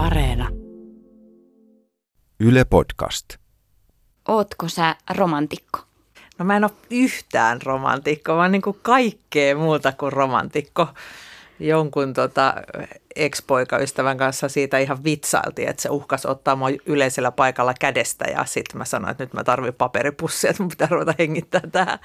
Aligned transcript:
Areena. 0.00 0.48
Yle 2.40 2.64
Podcast. 2.64 3.36
Ootko 4.28 4.68
sä 4.68 4.96
romantikko? 5.16 5.80
No 6.38 6.44
mä 6.44 6.56
en 6.56 6.64
ole 6.64 6.72
yhtään 6.90 7.62
romantikko, 7.62 8.36
vaan 8.36 8.52
niin 8.52 8.62
kuin 8.62 8.78
kaikkea 8.82 9.56
muuta 9.56 9.92
kuin 9.92 10.12
romantikko. 10.12 10.86
Jonkun 11.58 12.12
tota, 12.12 12.54
ex-poikaystävän 13.16 14.18
kanssa 14.18 14.48
siitä 14.48 14.78
ihan 14.78 15.04
vitsailtiin, 15.04 15.68
että 15.68 15.82
se 15.82 15.88
uhkas 15.88 16.26
ottaa 16.26 16.56
mua 16.56 16.68
yleisellä 16.86 17.30
paikalla 17.32 17.74
kädestä 17.80 18.24
ja 18.24 18.44
sitten 18.44 18.78
mä 18.78 18.84
sanoin, 18.84 19.10
että 19.10 19.24
nyt 19.24 19.34
mä 19.34 19.44
tarvitsen 19.44 19.78
paperipussia, 19.78 20.50
että 20.50 20.62
mun 20.62 20.70
pitää 20.70 20.88
ruveta 20.90 21.14
hengittää 21.18 21.62
tähän. 21.72 21.98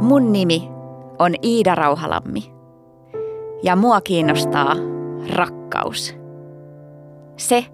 Mun 0.00 0.32
nimi 0.32 0.68
on 1.18 1.34
Iida 1.42 1.74
Rauhalammi 1.74 2.52
ja 3.62 3.76
mua 3.76 4.00
kiinnostaa 4.00 4.91
rakkaus. 5.30 6.16
Se, 7.36 7.64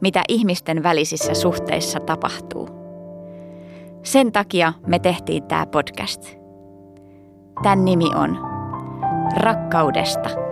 mitä 0.00 0.22
ihmisten 0.28 0.82
välisissä 0.82 1.34
suhteissa 1.34 2.00
tapahtuu. 2.00 2.68
Sen 4.02 4.32
takia 4.32 4.72
me 4.86 4.98
tehtiin 4.98 5.42
tämä 5.42 5.66
podcast. 5.66 6.36
Tän 7.62 7.84
nimi 7.84 8.10
on 8.14 8.38
Rakkaudesta. 9.36 10.45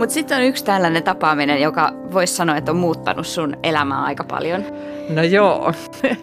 Mutta 0.00 0.12
sitten 0.12 0.38
on 0.38 0.44
yksi 0.44 0.64
tällainen 0.64 1.02
tapaaminen, 1.02 1.60
joka 1.60 1.92
voisi 2.12 2.34
sanoa, 2.34 2.56
että 2.56 2.70
on 2.70 2.76
muuttanut 2.76 3.26
sun 3.26 3.56
elämää 3.62 4.02
aika 4.02 4.24
paljon. 4.24 4.64
No 5.08 5.22
joo, 5.22 5.72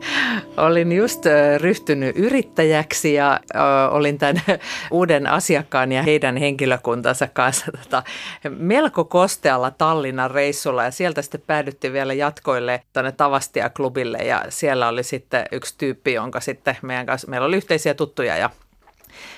olin 0.68 0.92
just 0.92 1.24
ryhtynyt 1.58 2.18
yrittäjäksi 2.18 3.14
ja 3.14 3.40
olin 3.92 4.18
tämän 4.18 4.42
uuden 4.92 5.28
asiakkaan 5.28 5.92
ja 5.92 6.04
heidän 6.04 6.38
henkilökuntansa 6.38 7.28
kanssa 7.28 7.66
tota, 7.84 8.04
melko 8.50 9.06
kostealla 9.06 9.72
Tallinnan 9.72 10.32
reissulla 10.32 10.84
ja 10.84 10.92
sieltä 10.92 11.22
sitten 11.22 11.44
päädyttiin 11.48 11.94
vielä 11.94 12.14
jatkoille 12.14 12.82
tuonne 12.94 13.12
Tavastia-klubille 13.12 14.18
ja 14.18 14.46
siellä 14.50 14.88
oli 14.88 15.04
sitten 15.04 15.46
yksi 15.52 15.76
tyyppi, 15.78 16.14
jonka 16.14 16.40
sitten 16.40 16.78
meidän 16.82 17.06
kanssa, 17.06 17.28
meillä 17.28 17.48
oli 17.48 17.58
yhteisiä 17.58 17.94
tuttuja 17.94 18.38
ja 18.38 18.50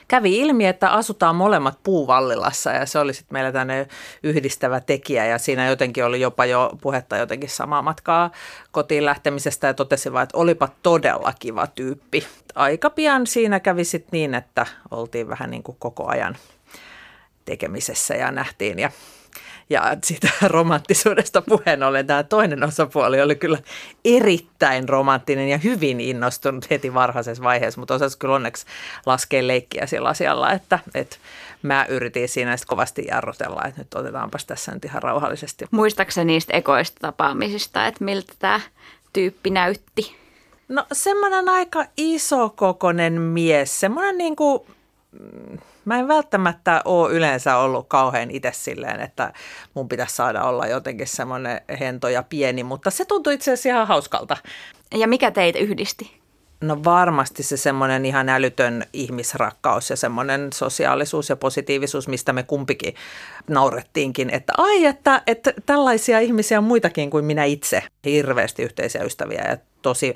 kävi 0.08 0.38
ilmi, 0.38 0.66
että 0.66 0.90
asutaan 0.90 1.36
molemmat 1.36 1.80
puuvallilassa 1.84 2.72
ja 2.72 2.86
se 2.86 3.00
oli 3.00 3.14
sitten 3.14 3.36
meillä 3.36 3.52
tänne 3.52 3.88
yhdistävä 4.24 4.80
tekijä 4.80 5.26
ja 5.26 5.38
siinä 5.38 5.68
jotenkin 5.68 6.06
oli 6.06 6.22
jopa 6.22 6.46
jo 6.46 6.72
puhetta 6.82 7.18
jotenkin 7.18 7.50
samaa 7.50 7.82
matkaa 7.82 8.32
kotiin 8.72 9.06
lähtemisestä 9.06 9.68
ja 9.68 9.74
totesin 9.74 10.14
vaan, 10.14 10.24
että 10.24 10.38
olipa 10.38 10.70
todella 10.84 11.34
kiva 11.40 11.68
tyyppi. 11.68 12.28
Aika 12.56 12.90
pian 12.90 13.28
siinä 13.28 13.60
kävi 13.60 13.84
sitten 13.84 14.10
niin, 14.12 14.36
että 14.36 14.66
oltiin 14.92 15.30
vähän 15.30 15.52
niin 15.52 15.64
kuin 15.64 15.78
koko 15.80 16.08
ajan 16.08 16.38
tekemisessä 17.46 18.16
ja 18.16 18.32
nähtiin 18.32 18.80
ja 18.80 18.92
ja 19.70 19.98
siitä 20.04 20.30
romanttisuudesta 20.48 21.42
puheen 21.42 21.84
ollen 21.84 22.08
tämä 22.08 22.24
toinen 22.24 22.64
osapuoli 22.64 23.22
oli 23.22 23.36
kyllä 23.36 23.58
erittäin 24.06 24.90
romanttinen 24.90 25.50
ja 25.50 25.58
hyvin 25.58 26.02
innostunut 26.02 26.70
heti 26.70 26.94
varhaisessa 26.94 27.44
vaiheessa, 27.44 27.80
mutta 27.80 27.94
osasi 27.94 28.18
kyllä 28.18 28.36
onneksi 28.36 28.66
laskea 29.06 29.48
leikkiä 29.48 29.86
sillä 29.86 30.10
asialla, 30.10 30.52
että, 30.52 30.80
että 30.96 31.18
mä 31.62 31.86
yritin 31.90 32.30
siinä 32.30 32.58
sitten 32.58 32.70
kovasti 32.70 33.06
jarrutella, 33.08 33.62
että 33.68 33.82
nyt 33.82 33.94
otetaanpas 33.94 34.46
tässä 34.46 34.72
nyt 34.72 34.86
ihan 34.86 35.04
rauhallisesti. 35.04 35.66
Muistaakseni 35.72 36.34
niistä 36.34 36.54
ekoista 36.54 36.98
tapaamisista, 37.02 37.88
että 37.88 38.04
miltä 38.04 38.34
tämä 38.40 38.62
tyyppi 39.14 39.50
näytti? 39.50 40.16
No 40.68 40.86
semmoinen 40.92 41.50
aika 41.50 41.86
isokokonen 41.98 43.22
mies, 43.22 43.80
semmoinen 43.80 44.18
niin 44.18 44.36
kuin 44.36 44.62
mä 45.86 46.00
en 46.00 46.08
välttämättä 46.08 46.82
ole 46.86 47.12
yleensä 47.12 47.58
ollut 47.58 47.88
kauhean 47.88 48.32
itse 48.32 48.52
silleen, 48.54 49.02
että 49.02 49.34
mun 49.74 49.90
pitäisi 49.90 50.16
saada 50.16 50.44
olla 50.44 50.68
jotenkin 50.68 51.08
semmoinen 51.08 51.62
hento 51.80 52.10
ja 52.10 52.24
pieni, 52.24 52.64
mutta 52.64 52.92
se 52.92 53.06
tuntui 53.06 53.34
itse 53.34 53.52
asiassa 53.52 53.70
ihan 53.70 53.88
hauskalta. 53.88 54.38
Ja 54.96 55.08
mikä 55.08 55.32
teitä 55.32 55.60
yhdisti? 55.60 56.20
No 56.62 56.84
varmasti 56.84 57.44
se 57.44 57.58
semmoinen 57.58 58.06
ihan 58.06 58.30
älytön 58.30 58.86
ihmisrakkaus 58.94 59.90
ja 59.90 59.96
semmoinen 59.96 60.54
sosiaalisuus 60.54 61.30
ja 61.30 61.36
positiivisuus, 61.36 62.08
mistä 62.08 62.34
me 62.34 62.44
kumpikin 62.44 62.96
naurettiinkin, 63.48 64.30
että 64.30 64.54
ai, 64.58 64.86
että, 64.86 65.22
että 65.28 65.54
tällaisia 65.66 66.20
ihmisiä 66.20 66.58
on 66.58 66.64
muitakin 66.64 67.10
kuin 67.10 67.26
minä 67.26 67.44
itse. 67.44 67.84
Hirveästi 68.06 68.64
yhteisiä 68.64 69.04
ystäviä 69.04 69.46
ja 69.50 69.58
tosi 69.82 70.16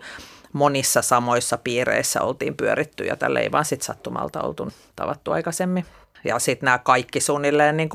monissa 0.54 1.02
samoissa 1.02 1.58
piireissä 1.58 2.22
oltiin 2.22 2.58
pyöritty 2.58 3.06
ja 3.06 3.16
tälle 3.16 3.40
ei 3.40 3.52
vaan 3.52 3.66
sitten 3.66 3.86
sattumalta 3.86 4.42
oltu 4.42 4.72
tavattu 4.96 5.32
aikaisemmin. 5.32 5.86
Ja 6.26 6.40
sitten 6.40 6.66
nämä 6.66 6.78
kaikki 6.78 7.20
suunnilleen 7.20 7.78
niin 7.78 7.90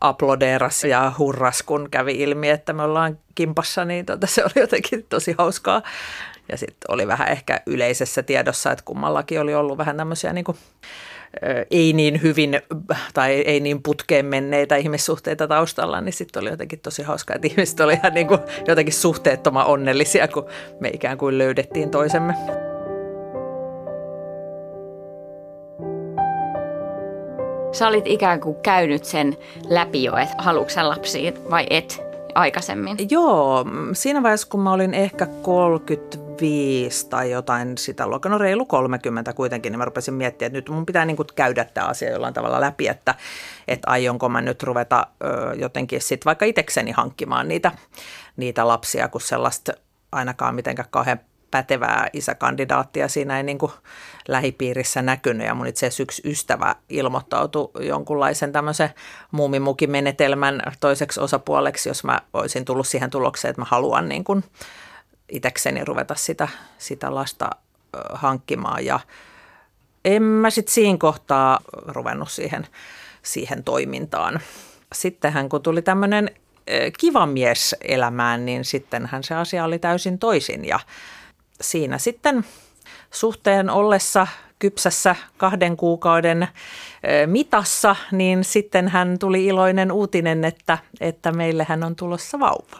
aplodeeras 0.00 0.84
ja 0.84 1.12
hurras, 1.18 1.62
kun 1.62 1.88
kävi 1.90 2.12
ilmi, 2.12 2.48
että 2.48 2.72
me 2.72 2.82
ollaan 2.82 3.18
kimpassa, 3.34 3.84
niin 3.84 4.06
tota, 4.06 4.26
se 4.26 4.44
oli 4.44 4.52
jotenkin 4.56 5.06
tosi 5.08 5.34
hauskaa. 5.38 5.82
Ja 6.48 6.58
sitten 6.58 6.90
oli 6.90 7.06
vähän 7.06 7.28
ehkä 7.28 7.60
yleisessä 7.66 8.22
tiedossa, 8.22 8.72
että 8.72 8.84
kummallakin 8.84 9.40
oli 9.40 9.54
ollut 9.54 9.78
vähän 9.78 9.96
tämmöisiä 9.96 10.32
niin 10.32 10.44
ei 11.70 11.92
niin 11.92 12.22
hyvin 12.22 12.60
tai 13.14 13.32
ei 13.32 13.60
niin 13.60 13.82
putkeen 13.82 14.26
menneitä 14.26 14.76
ihmissuhteita 14.76 15.48
taustalla, 15.48 16.00
niin 16.00 16.12
sitten 16.12 16.42
oli 16.42 16.50
jotenkin 16.50 16.80
tosi 16.80 17.02
hauskaa, 17.02 17.36
että 17.36 17.48
ihmiset 17.48 17.80
oli 17.80 17.92
ihan 17.92 18.14
niin 18.14 18.26
kuin 18.26 18.40
jotenkin 18.68 18.94
suhteettoman 18.94 19.66
onnellisia, 19.66 20.28
kun 20.28 20.46
me 20.80 20.88
ikään 20.88 21.18
kuin 21.18 21.38
löydettiin 21.38 21.90
toisemme. 21.90 22.34
Sä 27.72 27.88
olit 27.88 28.06
ikään 28.06 28.40
kuin 28.40 28.56
käynyt 28.62 29.04
sen 29.04 29.36
läpi 29.68 30.04
jo, 30.04 30.16
että 30.16 30.34
haluatko 30.38 30.88
lapsia 30.88 31.32
vai 31.50 31.66
et 31.70 32.02
aikaisemmin? 32.34 32.96
Joo, 33.10 33.64
siinä 33.92 34.22
vaiheessa 34.22 34.48
kun 34.50 34.60
mä 34.60 34.72
olin 34.72 34.94
ehkä 34.94 35.26
30 35.42 36.18
25 36.34 37.08
tai 37.08 37.30
jotain 37.30 37.78
sitä 37.78 38.06
luokkaa, 38.06 38.32
no 38.32 38.38
reilu 38.38 38.66
30 38.66 39.32
kuitenkin, 39.32 39.72
niin 39.72 39.78
mä 39.78 39.84
rupesin 39.84 40.14
miettimään, 40.14 40.46
että 40.46 40.58
nyt 40.58 40.68
mun 40.68 40.86
pitää 40.86 41.04
niin 41.04 41.16
kuin 41.16 41.26
käydä 41.36 41.64
tämä 41.64 41.86
asia 41.86 42.10
jollain 42.10 42.34
tavalla 42.34 42.60
läpi, 42.60 42.88
että, 42.88 43.14
että 43.68 43.90
aionko 43.90 44.28
mä 44.28 44.40
nyt 44.40 44.62
ruveta 44.62 45.06
ö, 45.24 45.54
jotenkin 45.54 46.00
sitten 46.00 46.24
vaikka 46.24 46.44
itsekseni 46.44 46.90
hankkimaan 46.90 47.48
niitä, 47.48 47.72
niitä 48.36 48.68
lapsia, 48.68 49.08
kun 49.08 49.20
sellaista 49.20 49.72
ainakaan 50.12 50.54
mitenkään 50.54 50.88
kauhean 50.90 51.20
pätevää 51.50 52.08
isäkandidaattia 52.12 53.08
siinä 53.08 53.36
ei 53.36 53.42
niin 53.42 53.58
kuin 53.58 53.72
lähipiirissä 54.28 55.02
näkynyt. 55.02 55.46
Ja 55.46 55.54
mun 55.54 55.66
itse 55.66 55.86
asiassa 55.86 56.02
yksi 56.02 56.22
ystävä 56.24 56.74
ilmoittautui 56.88 57.70
jonkunlaisen 57.80 58.52
tämmöisen 58.52 58.90
muumimukimenetelmän 59.30 60.62
toiseksi 60.80 61.20
osapuoleksi, 61.20 61.88
jos 61.88 62.04
mä 62.04 62.20
olisin 62.32 62.64
tullut 62.64 62.86
siihen 62.86 63.10
tulokseen, 63.10 63.50
että 63.50 63.62
mä 63.62 63.66
haluan 63.70 64.08
niin 64.08 64.24
kuin 64.24 64.44
itekseni 65.28 65.84
ruveta 65.84 66.14
sitä, 66.14 66.48
sitä 66.78 67.14
lasta 67.14 67.50
hankkimaan 68.12 68.84
ja 68.84 69.00
en 70.04 70.22
mä 70.22 70.50
sitten 70.50 70.74
siinä 70.74 70.98
kohtaa 70.98 71.60
ruvennut 71.86 72.30
siihen, 72.30 72.66
siihen 73.22 73.64
toimintaan. 73.64 74.40
Sittenhän 74.94 75.48
kun 75.48 75.62
tuli 75.62 75.82
tämmöinen 75.82 76.30
kiva 76.98 77.26
mies 77.26 77.76
elämään, 77.80 78.46
niin 78.46 78.64
sittenhän 78.64 79.24
se 79.24 79.34
asia 79.34 79.64
oli 79.64 79.78
täysin 79.78 80.18
toisin 80.18 80.64
ja 80.64 80.80
siinä 81.60 81.98
sitten 81.98 82.44
suhteen 83.10 83.70
ollessa 83.70 84.26
kypsässä 84.58 85.16
kahden 85.36 85.76
kuukauden 85.76 86.48
mitassa, 87.26 87.96
niin 88.12 88.44
sitten 88.44 88.88
hän 88.88 89.18
tuli 89.18 89.46
iloinen 89.46 89.92
uutinen, 89.92 90.44
että, 90.44 90.78
että 91.00 91.32
meillähän 91.32 91.84
on 91.84 91.96
tulossa 91.96 92.40
vauva. 92.40 92.76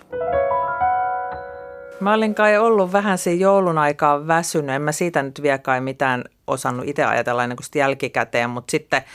Mä 2.00 2.14
olin 2.14 2.34
kai 2.34 2.58
ollut 2.58 2.92
vähän 2.92 3.18
siinä 3.18 3.40
joulun 3.40 3.78
aikaa 3.78 4.26
väsynyt. 4.26 4.74
En 4.74 4.82
mä 4.82 4.92
siitä 4.92 5.22
nyt 5.22 5.42
vielä 5.42 5.58
kai 5.58 5.80
mitään 5.80 6.24
osannut 6.46 6.88
itse 6.88 7.04
ajatella 7.04 7.42
ennen 7.42 7.56
kuin 7.56 7.66
jälkikäteen, 7.74 8.50
mutta 8.50 8.70
sitten– 8.70 9.02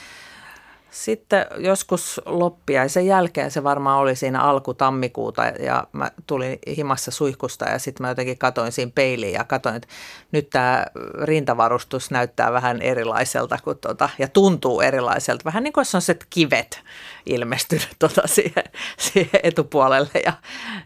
sitten 0.92 1.46
joskus 1.58 2.22
loppia 2.26 2.84
ja 2.84 2.90
sen 2.90 3.06
jälkeen 3.06 3.52
se 3.52 3.64
varmaan 3.64 4.00
oli 4.00 4.16
siinä 4.16 4.42
alku 4.42 4.74
tammikuuta 4.74 5.46
ja 5.46 5.88
mä 5.92 6.12
tulin 6.28 6.60
himassa 6.78 7.12
suihkusta 7.12 7.66
ja 7.66 7.80
sitten 7.80 8.04
mä 8.04 8.10
jotenkin 8.10 8.38
katoin 8.38 8.72
siinä 8.72 8.92
peiliin 8.96 9.34
ja 9.34 9.44
katoin, 9.44 9.76
että 9.76 9.88
nyt 10.32 10.50
tämä 10.50 10.86
rintavarustus 11.24 12.12
näyttää 12.12 12.54
vähän 12.54 12.82
erilaiselta 12.82 13.58
kuin 13.64 13.78
tota, 13.78 14.10
ja 14.20 14.28
tuntuu 14.28 14.82
erilaiselta. 14.82 15.46
Vähän 15.46 15.64
niin 15.64 15.74
kuin 15.74 15.86
on 15.96 16.02
se 16.02 16.18
kivet 16.30 16.82
ilmestynyt 17.26 17.90
tota 18.00 18.28
siihen, 18.36 18.64
siihen 18.98 19.40
etupuolelle 19.44 20.22
ja 20.26 20.34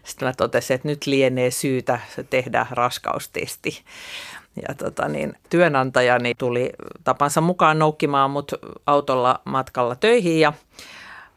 sitten 0.04 0.28
mä 0.28 0.32
totesin, 0.36 0.74
että 0.74 0.88
nyt 0.88 1.06
lienee 1.06 1.50
syytä 1.50 2.00
tehdä 2.30 2.66
raskaustesti. 2.70 3.84
Ja 4.68 4.74
tota 4.74 5.08
niin, 5.08 5.32
työnantajani 5.50 6.34
tuli 6.34 6.72
tapansa 7.04 7.40
mukaan 7.40 7.78
noukkimaan 7.78 8.30
mut 8.30 8.52
autolla 8.86 9.40
matkalla 9.44 9.96
töihin 9.96 10.40
ja 10.40 10.52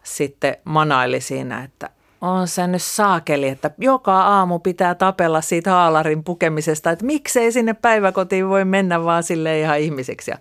sitten 0.03 0.57
manaili 0.63 1.21
siinä, 1.21 1.63
että 1.63 1.89
on 2.21 2.47
se 2.47 2.67
nyt 2.67 2.81
saakeli, 2.81 3.47
että 3.47 3.71
joka 3.77 4.21
aamu 4.21 4.59
pitää 4.59 4.95
tapella 4.95 5.41
siitä 5.41 5.71
haalarin 5.71 6.23
pukemisesta, 6.23 6.91
että 6.91 7.05
miksei 7.05 7.51
sinne 7.51 7.73
päiväkotiin 7.73 8.49
voi 8.49 8.65
mennä 8.65 9.03
vaan 9.03 9.23
sille 9.23 9.59
ihan 9.59 9.79
ihmiseksi. 9.79 10.31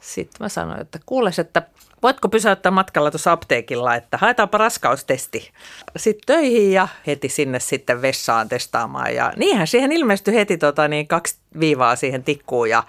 Sitten 0.00 0.44
mä 0.44 0.48
sanoin, 0.48 0.80
että 0.80 0.98
kuules, 1.06 1.38
että 1.38 1.62
voitko 2.02 2.28
pysäyttää 2.28 2.72
matkalla 2.72 3.10
tuossa 3.10 3.32
apteekilla, 3.32 3.94
että 3.94 4.16
haetaanpa 4.16 4.58
raskaustesti. 4.58 5.50
Sitten 5.96 6.26
töihin 6.26 6.72
ja 6.72 6.88
heti 7.06 7.28
sinne 7.28 7.60
sitten 7.60 8.02
vessaan 8.02 8.48
testaamaan. 8.48 9.14
Ja 9.14 9.32
niinhän 9.36 9.66
siihen 9.66 9.92
ilmestyi 9.92 10.34
heti 10.34 10.58
tota, 10.58 10.88
niin 10.88 11.08
kaksi 11.08 11.36
viivaa 11.60 11.96
siihen 11.96 12.24
tikkuun 12.24 12.70
ja 12.70 12.82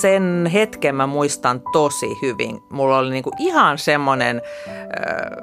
sen 0.00 0.50
hetken 0.52 0.94
mä 0.94 1.06
muistan 1.06 1.62
tosi 1.72 2.06
hyvin. 2.22 2.60
Mulla 2.70 2.98
oli 2.98 3.10
niinku 3.10 3.30
ihan 3.38 3.78
semmoinen, 3.78 4.42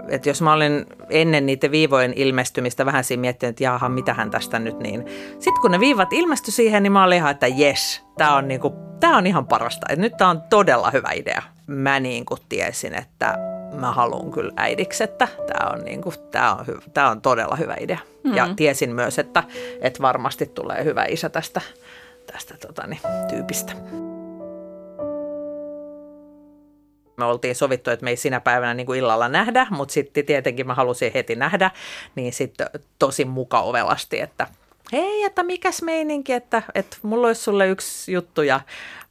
että 0.10 0.30
jos 0.30 0.42
mä 0.42 0.54
olin 0.54 0.86
ennen 1.10 1.46
niiden 1.46 1.72
viivojen 1.72 2.14
ilmestymistä 2.16 2.86
vähän 2.86 3.04
siinä 3.04 3.22
miettinyt, 3.22 3.50
että 3.50 3.64
jaha, 3.64 3.90
mitähän 3.90 4.32
tästä 4.32 4.60
nyt 4.60 4.80
niin. 4.80 5.06
Sitten 5.40 5.62
kun 5.62 5.72
ne 5.72 5.80
viivat 5.80 6.14
ilmestyi 6.14 6.52
siihen, 6.52 6.84
niin 6.84 6.92
mä 6.92 7.04
olin 7.04 7.18
ihan, 7.18 7.32
että 7.32 7.48
jes, 7.48 8.06
tää 8.18 8.36
on, 8.36 8.48
niinku, 8.48 8.74
tää 9.00 9.18
on 9.18 9.28
ihan 9.28 9.48
parasta. 9.48 9.88
Et 9.90 10.00
nyt 10.00 10.18
tää 10.18 10.30
on 10.30 10.42
todella 10.50 10.92
hyvä 10.92 11.12
idea. 11.12 11.42
Mä 11.68 12.00
niinku 12.00 12.38
tiesin, 12.50 12.94
että 12.94 13.38
mä 13.74 13.92
haluan 13.92 14.32
kyllä 14.32 14.54
äidiksi, 14.56 15.04
että 15.04 15.28
tämä 15.48 15.70
on, 15.70 15.86
niinku, 15.86 16.14
tää 16.32 16.56
on, 16.56 16.66
hy- 16.66 16.90
tää 16.94 17.10
on 17.10 17.22
todella 17.22 17.56
hyvä 17.56 17.76
idea. 17.80 17.98
Mm-hmm. 17.98 18.38
Ja 18.38 18.50
tiesin 18.56 18.96
myös, 18.96 19.20
että, 19.20 19.44
että 19.82 20.02
varmasti 20.02 20.46
tulee 20.46 20.84
hyvä 20.84 21.06
isä 21.06 21.30
tästä 21.30 21.62
tästä 22.32 22.58
totani, 22.68 23.00
tyypistä. 23.30 23.74
Me 27.18 27.26
oltiin 27.26 27.56
sovittu, 27.56 27.92
että 27.92 28.04
me 28.04 28.10
ei 28.10 28.18
sinä 28.18 28.40
päivänä 28.40 28.74
niin 28.74 28.86
kuin 28.86 29.00
illalla 29.00 29.30
nähdä, 29.30 29.68
mutta 29.70 29.94
sitten 29.94 30.26
tietenkin 30.26 30.68
mä 30.68 30.74
halusin 30.76 31.12
heti 31.14 31.36
nähdä, 31.36 31.72
niin 32.16 32.34
sitten 32.34 32.68
tosi 33.00 33.26
mukaovelasti, 33.26 34.20
että 34.20 34.48
hei, 34.92 35.24
että 35.24 35.44
mikäs 35.44 35.82
meininki, 35.82 36.34
että, 36.34 36.64
että 36.76 36.98
mulla 37.02 37.28
olisi 37.28 37.42
sulle 37.42 37.68
yksi 37.68 38.12
juttu 38.12 38.42
ja 38.42 38.62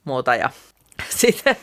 muuta. 0.05 0.35
Ja 0.35 0.51
sitten 1.09 1.57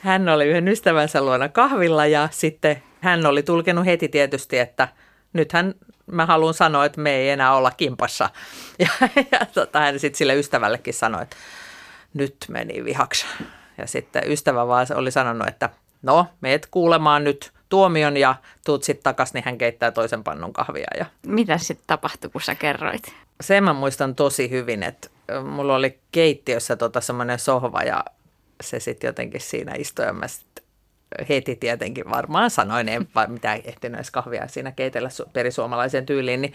hän 0.00 0.28
oli 0.28 0.44
yhden 0.44 0.68
ystävänsä 0.68 1.22
luona 1.22 1.48
kahvilla 1.48 2.06
ja 2.06 2.28
sitten 2.32 2.82
hän 3.00 3.26
oli 3.26 3.42
tulkenut 3.42 3.86
heti 3.86 4.08
tietysti, 4.08 4.58
että 4.58 4.88
nythän 5.32 5.74
mä 6.06 6.26
haluan 6.26 6.54
sanoa, 6.54 6.84
että 6.84 7.00
me 7.00 7.14
ei 7.14 7.30
enää 7.30 7.54
olla 7.54 7.70
kimpassa. 7.70 8.30
Ja, 8.78 8.88
ja 9.32 9.46
tota, 9.54 9.80
hän 9.80 9.98
sitten 9.98 10.18
sille 10.18 10.34
ystävällekin 10.34 10.94
sanoi, 10.94 11.22
että 11.22 11.36
nyt 12.14 12.36
meni 12.48 12.84
vihaksi. 12.84 13.26
Ja 13.78 13.86
sitten 13.86 14.22
ystävä 14.26 14.66
vaan 14.66 14.86
oli 14.94 15.10
sanonut, 15.10 15.48
että 15.48 15.70
no, 16.02 16.26
meet 16.40 16.68
kuulemaan 16.70 17.24
nyt 17.24 17.52
tuomion 17.68 18.16
ja 18.16 18.34
tuut 18.64 18.82
sitten 18.82 19.02
takaisin, 19.02 19.34
niin 19.34 19.44
hän 19.44 19.58
keittää 19.58 19.90
toisen 19.90 20.24
pannun 20.24 20.52
kahvia. 20.52 20.86
Ja... 20.98 21.06
Mitä 21.26 21.58
sitten 21.58 21.84
tapahtui, 21.86 22.30
kun 22.30 22.40
sä 22.40 22.54
kerroit? 22.54 23.02
Sen 23.40 23.64
mä 23.64 23.72
muistan 23.72 24.14
tosi 24.14 24.50
hyvin, 24.50 24.82
että 24.82 25.08
mulla 25.44 25.76
oli 25.76 25.98
keittiössä 26.12 26.76
tota 26.76 27.00
semmoinen 27.00 27.38
sohva 27.38 27.82
ja 27.82 28.04
se 28.62 28.80
sitten 28.80 29.08
jotenkin 29.08 29.40
siinä 29.40 29.72
istui 29.74 30.04
ja 30.04 30.12
mä 30.12 30.28
sit 30.28 30.46
heti 31.28 31.56
tietenkin 31.56 32.10
varmaan 32.10 32.50
sanoin, 32.50 32.88
en 32.88 33.08
mitä 33.28 33.54
ehtinyt 33.54 33.96
edes 33.96 34.10
kahvia 34.10 34.48
siinä 34.48 34.72
keitellä 34.72 35.08
perisuomalaisen 35.32 36.06
tyyliin, 36.06 36.42
niin 36.42 36.54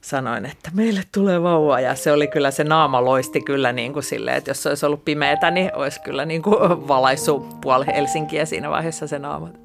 sanoin, 0.00 0.46
että 0.46 0.70
meille 0.74 1.02
tulee 1.12 1.42
vauva 1.42 1.80
ja 1.80 1.94
se 1.94 2.12
oli 2.12 2.26
kyllä, 2.26 2.50
se 2.50 2.64
naama 2.64 3.04
loisti 3.04 3.40
kyllä 3.40 3.72
niin 3.72 3.92
kuin 3.92 4.02
silleen, 4.02 4.36
että 4.36 4.50
jos 4.50 4.62
se 4.62 4.68
olisi 4.68 4.86
ollut 4.86 5.04
pimeätä, 5.04 5.50
niin 5.50 5.70
olisi 5.74 6.00
kyllä 6.00 6.24
niin 6.24 6.42
kuin 6.42 6.88
valaissut 6.88 7.60
puoli 7.60 7.86
Helsinkiä 7.86 8.44
siinä 8.44 8.70
vaiheessa 8.70 9.06
se 9.06 9.18
naama. 9.18 9.63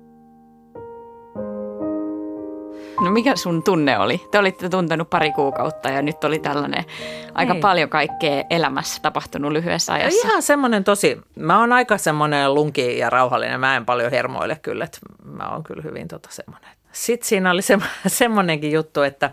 No 3.02 3.12
mikä 3.12 3.36
sun 3.36 3.64
tunne 3.64 4.00
oli? 4.00 4.28
Te 4.32 4.40
olitte 4.40 4.70
tuntenut 4.70 5.10
pari 5.10 5.32
kuukautta 5.32 5.90
ja 5.90 6.02
nyt 6.02 6.24
oli 6.24 6.40
tällainen 6.40 6.86
aika 7.34 7.54
Ei. 7.54 7.60
paljon 7.60 7.90
kaikkea 7.90 8.44
elämässä 8.50 9.02
tapahtunut 9.02 9.52
lyhyessä 9.52 9.94
ajassa. 9.94 10.28
Ihan 10.28 10.42
semmoinen 10.42 10.84
tosi, 10.84 11.22
mä 11.36 11.60
oon 11.60 11.74
aika 11.74 11.98
semmoinen 11.98 12.54
lunki 12.54 12.98
ja 12.98 13.10
rauhallinen, 13.10 13.60
mä 13.60 13.76
en 13.76 13.86
paljon 13.86 14.12
hermoile 14.12 14.60
kyllä, 14.62 14.84
että 14.84 15.00
mä 15.26 15.50
oon 15.50 15.64
kyllä 15.64 15.84
hyvin 15.84 16.08
tota 16.08 16.30
semmoinen. 16.32 16.70
Sitten 16.92 17.28
siinä 17.28 17.52
oli 17.52 17.62
se, 17.62 17.78
semmoinenkin 18.08 18.72
juttu, 18.72 19.02
että 19.02 19.32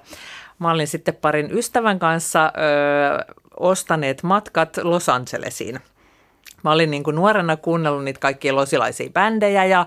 mä 0.59 0.71
olin 0.71 0.87
sitten 0.87 1.15
parin 1.15 1.59
ystävän 1.59 1.99
kanssa 1.99 2.53
ö, 2.57 3.35
ostaneet 3.61 4.23
matkat 4.23 4.77
Los 4.77 5.09
Angelesiin. 5.09 5.81
Mä 6.65 6.73
olin 6.73 6.91
niin 6.91 7.03
kuin 7.03 7.17
nuorena 7.17 7.57
kuunnellut 7.57 8.05
niitä 8.05 8.21
kaikkia 8.21 8.55
losilaisia 8.55 9.11
bändejä 9.11 9.65
ja 9.65 9.87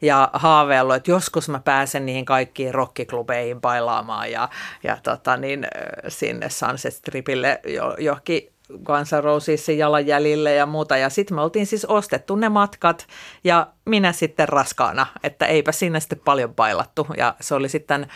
ja 0.00 0.30
haaveillut, 0.32 0.96
että 0.96 1.10
joskus 1.10 1.48
mä 1.48 1.60
pääsen 1.64 2.06
niihin 2.06 2.24
kaikkiin 2.24 2.74
rockiklubeihin 2.74 3.60
bailaamaan 3.60 4.32
ja, 4.32 4.48
ja 4.82 4.98
tota 5.02 5.36
niin, 5.36 5.66
sinne 6.08 6.50
Sunset 6.50 6.94
Stripille 6.94 7.60
jo, 7.66 7.94
johonkin 7.98 8.52
Guns 8.84 9.12
Rosesin 9.12 9.78
jalanjäljille 9.78 10.54
ja 10.54 10.66
muuta. 10.66 10.96
Ja 10.96 11.10
sitten 11.10 11.34
me 11.34 11.40
oltiin 11.40 11.66
siis 11.66 11.84
ostettu 11.84 12.36
ne 12.36 12.48
matkat 12.48 13.06
ja 13.44 13.66
minä 13.84 14.12
sitten 14.12 14.48
raskaana, 14.48 15.06
että 15.22 15.46
eipä 15.46 15.72
sinne 15.72 16.00
sitten 16.00 16.20
paljon 16.24 16.54
bailattu. 16.54 17.06
Ja 17.16 17.34
se 17.40 17.54
oli 17.54 17.68
sitten 17.68 18.06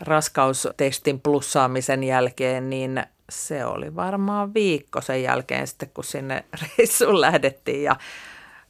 raskaustestin 0.00 1.20
plussaamisen 1.20 2.04
jälkeen, 2.04 2.70
niin 2.70 3.04
se 3.30 3.64
oli 3.64 3.94
varmaan 3.94 4.54
viikko 4.54 5.00
sen 5.00 5.22
jälkeen 5.22 5.66
sitten, 5.66 5.90
kun 5.94 6.04
sinne 6.04 6.44
reissuun 6.78 7.20
lähdettiin 7.20 7.82
ja 7.82 7.96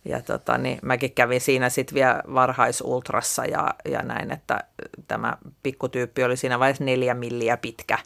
ja 0.05 0.23
tota, 0.23 0.59
niin 0.59 0.79
mäkin 0.83 1.13
kävin 1.13 1.41
siinä 1.41 1.69
sitten 1.69 1.95
vielä 1.95 2.23
varhaisultrassa 2.35 3.45
ja, 3.45 3.75
ja 3.85 4.03
näin, 4.03 4.33
että 4.33 4.61
tämä 5.09 5.37
pikkutyyppi 5.63 6.25
oli 6.25 6.37
siinä 6.37 6.59
vaiheessa 6.59 6.85
neljä 6.85 7.15
milliä 7.15 7.57
pitkä. 7.57 7.99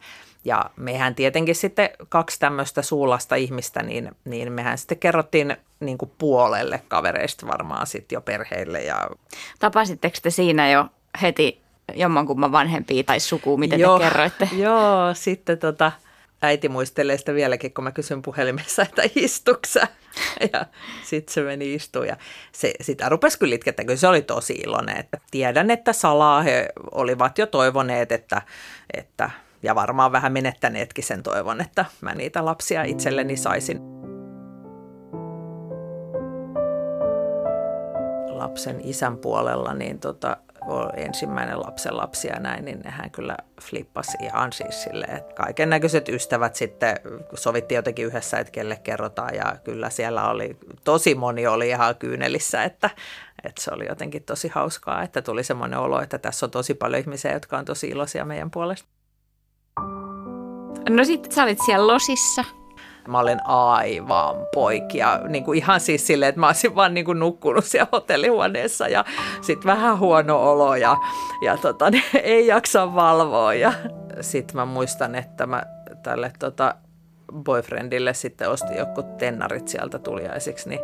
Ja 0.45 0.69
mehän 0.75 1.15
tietenkin 1.15 1.55
sitten 1.55 1.89
kaksi 2.09 2.39
tämmöistä 2.39 2.81
suulasta 2.81 3.35
ihmistä, 3.35 3.83
niin, 3.83 4.11
niin 4.25 4.51
mehän 4.51 4.77
sitten 4.77 4.97
kerrottiin 4.97 5.57
niin 5.79 5.97
kuin 5.97 6.11
puolelle 6.17 6.81
kavereista 6.87 7.47
varmaan 7.47 7.87
sitten 7.87 8.15
jo 8.15 8.21
perheille. 8.21 8.83
Ja... 8.83 9.09
Tapasitteko 9.59 10.17
te 10.21 10.29
siinä 10.29 10.71
jo 10.71 10.85
heti 11.21 11.61
jommankumman 11.95 12.51
vanhempia 12.51 13.03
tai 13.03 13.19
sukua, 13.19 13.57
mitä 13.57 13.75
joo, 13.75 13.99
te 13.99 14.03
kerroitte? 14.03 14.49
Joo, 14.55 15.13
sitten 15.13 15.57
tota, 15.57 15.91
äiti 16.41 16.69
muistelee 16.69 17.17
sitä 17.17 17.33
vieläkin, 17.33 17.73
kun 17.73 17.83
mä 17.83 17.91
kysyn 17.91 18.21
puhelimessa, 18.21 18.81
että 18.81 19.01
istuksä. 19.15 19.87
Ja 20.53 20.65
sitten 21.03 21.33
se 21.33 21.41
meni 21.41 21.73
istuun 21.73 22.07
ja 22.07 22.17
se, 22.51 22.73
sitä 22.81 23.09
rupesi 23.09 23.39
kyllä 23.39 23.55
itkettä, 23.55 23.83
kyllä 23.83 23.97
se 23.97 24.07
oli 24.07 24.21
tosi 24.21 24.53
iloinen. 24.53 24.97
Että 24.97 25.17
tiedän, 25.31 25.71
että 25.71 25.93
salaa 25.93 26.41
he 26.41 26.69
olivat 26.91 27.37
jo 27.37 27.45
toivoneet, 27.45 28.11
että, 28.11 28.41
että 28.93 29.29
ja 29.63 29.75
varmaan 29.75 30.11
vähän 30.11 30.33
menettäneetkin 30.33 31.03
sen 31.03 31.23
toivon, 31.23 31.61
että 31.61 31.85
mä 32.01 32.15
niitä 32.15 32.45
lapsia 32.45 32.83
itselleni 32.83 33.37
saisin. 33.37 33.79
Lapsen 38.29 38.81
isän 38.83 39.17
puolella, 39.17 39.73
niin 39.73 39.99
tota, 39.99 40.37
ensimmäinen 40.95 41.59
lapsen 41.59 41.97
lapsi 41.97 42.27
ja 42.27 42.39
näin, 42.39 42.65
niin 42.65 42.81
hän 42.85 43.11
kyllä 43.11 43.37
flippasi 43.61 44.17
ihan 44.21 44.53
siis 44.53 44.83
silleen, 44.83 45.17
että 45.17 45.35
kaiken 45.35 45.69
näköiset 45.69 46.09
ystävät 46.09 46.55
sitten 46.55 46.95
sovittiin 47.33 47.75
jotenkin 47.75 48.05
yhdessä, 48.05 48.39
että 48.39 48.51
kelle 48.51 48.75
kerrotaan 48.75 49.35
ja 49.35 49.55
kyllä 49.63 49.89
siellä 49.89 50.29
oli, 50.29 50.57
tosi 50.83 51.15
moni 51.15 51.47
oli 51.47 51.69
ihan 51.69 51.95
kyynelissä, 51.95 52.63
että, 52.63 52.89
että 53.43 53.61
se 53.61 53.71
oli 53.73 53.85
jotenkin 53.85 54.23
tosi 54.23 54.47
hauskaa, 54.47 55.03
että 55.03 55.21
tuli 55.21 55.43
semmoinen 55.43 55.79
olo, 55.79 56.01
että 56.01 56.17
tässä 56.17 56.45
on 56.45 56.51
tosi 56.51 56.73
paljon 56.73 57.01
ihmisiä, 57.01 57.33
jotka 57.33 57.57
on 57.57 57.65
tosi 57.65 57.87
iloisia 57.87 58.25
meidän 58.25 58.51
puolesta. 58.51 58.87
No 60.89 61.03
sitten 61.03 61.31
sä 61.31 61.43
olit 61.43 61.59
siellä 61.65 61.87
losissa 61.87 62.45
Mä 63.07 63.19
olen 63.19 63.47
aivan 63.47 64.35
poikia. 64.53 65.19
Niin 65.27 65.43
kuin 65.43 65.57
ihan 65.57 65.79
siis 65.79 66.07
silleen, 66.07 66.29
että 66.29 66.39
mä 66.41 66.47
olisin 66.47 66.75
vaan 66.75 66.93
niin 66.93 67.05
kuin 67.05 67.19
nukkunut 67.19 67.65
siellä 67.65 67.87
hotellihuoneessa 67.91 68.87
ja 68.87 69.05
sitten 69.41 69.65
vähän 69.65 69.99
huono 69.99 70.51
olo 70.51 70.75
ja, 70.75 70.97
ja 71.43 71.57
tota, 71.57 71.85
ei 72.23 72.47
jaksa 72.47 72.95
valvoa. 72.95 73.53
Ja 73.53 73.73
sitten 74.21 74.55
mä 74.55 74.65
muistan, 74.65 75.15
että 75.15 75.47
mä 75.47 75.63
tälle 76.03 76.31
tota, 76.39 76.75
boyfriendille 77.33 78.13
sitten 78.13 78.49
ostin 78.49 78.77
joku 78.77 79.03
tennarit 79.03 79.67
sieltä 79.67 79.99
tuliaisiksi, 79.99 80.69
niin 80.69 80.79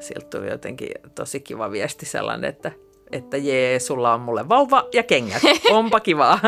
siltä 0.00 0.26
tuli 0.30 0.50
jotenkin 0.50 0.88
tosi 1.14 1.40
kiva 1.40 1.70
viesti 1.70 2.06
sellainen, 2.06 2.50
että, 2.50 2.72
että 3.12 3.36
jee, 3.36 3.78
sulla 3.78 4.14
on 4.14 4.20
mulle 4.20 4.48
vauva 4.48 4.88
ja 4.92 5.02
kengät. 5.02 5.42
Onpa 5.70 6.00
kivaa. 6.00 6.40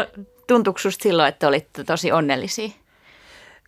Tuntuuko 0.46 0.78
silloin, 0.88 1.28
että 1.28 1.48
olitte 1.48 1.84
tosi 1.84 2.12
onnellisia? 2.12 2.70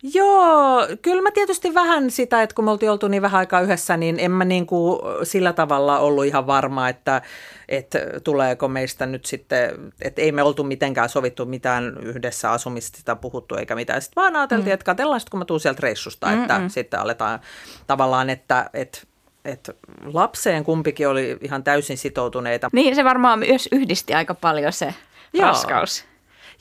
Joo, 0.03 0.87
kyllä 1.01 1.21
mä 1.21 1.31
tietysti 1.31 1.73
vähän 1.73 2.11
sitä, 2.11 2.43
että 2.43 2.53
kun 2.53 2.65
me 2.65 2.71
oltiin 2.71 2.91
oltu 2.91 3.07
niin 3.07 3.21
vähän 3.21 3.39
aikaa 3.39 3.61
yhdessä, 3.61 3.97
niin 3.97 4.19
en 4.19 4.31
mä 4.31 4.45
niin 4.45 4.65
kuin 4.65 4.99
sillä 5.23 5.53
tavalla 5.53 5.99
ollut 5.99 6.25
ihan 6.25 6.47
varma, 6.47 6.89
että, 6.89 7.21
että 7.69 7.99
tuleeko 8.23 8.67
meistä 8.67 9.05
nyt 9.05 9.25
sitten, 9.25 9.93
että 10.01 10.21
ei 10.21 10.31
me 10.31 10.43
oltu 10.43 10.63
mitenkään 10.63 11.09
sovittu 11.09 11.45
mitään 11.45 11.97
yhdessä 12.01 12.51
asumista 12.51 13.15
puhuttu 13.15 13.55
eikä 13.55 13.75
mitään. 13.75 14.01
Sitten 14.01 14.21
vaan 14.21 14.35
ajateltiin, 14.35 14.69
mm. 14.69 14.73
että 14.73 14.83
katsellaan 14.83 15.19
sitten, 15.19 15.31
kun 15.31 15.39
mä 15.39 15.45
tuun 15.45 15.59
sieltä 15.59 15.79
reissusta, 15.83 16.31
että 16.31 16.57
Mm-mm. 16.57 16.69
sitten 16.69 16.99
aletaan 16.99 17.39
tavallaan, 17.87 18.29
että, 18.29 18.69
että 18.73 18.99
että 19.45 19.73
lapseen 20.05 20.63
kumpikin 20.63 21.07
oli 21.07 21.37
ihan 21.41 21.63
täysin 21.63 21.97
sitoutuneita. 21.97 22.69
Niin, 22.73 22.95
se 22.95 23.03
varmaan 23.03 23.39
myös 23.39 23.69
yhdisti 23.71 24.13
aika 24.13 24.33
paljon 24.33 24.73
se 24.73 24.93
Joo. 25.33 25.47
raskaus. 25.47 26.05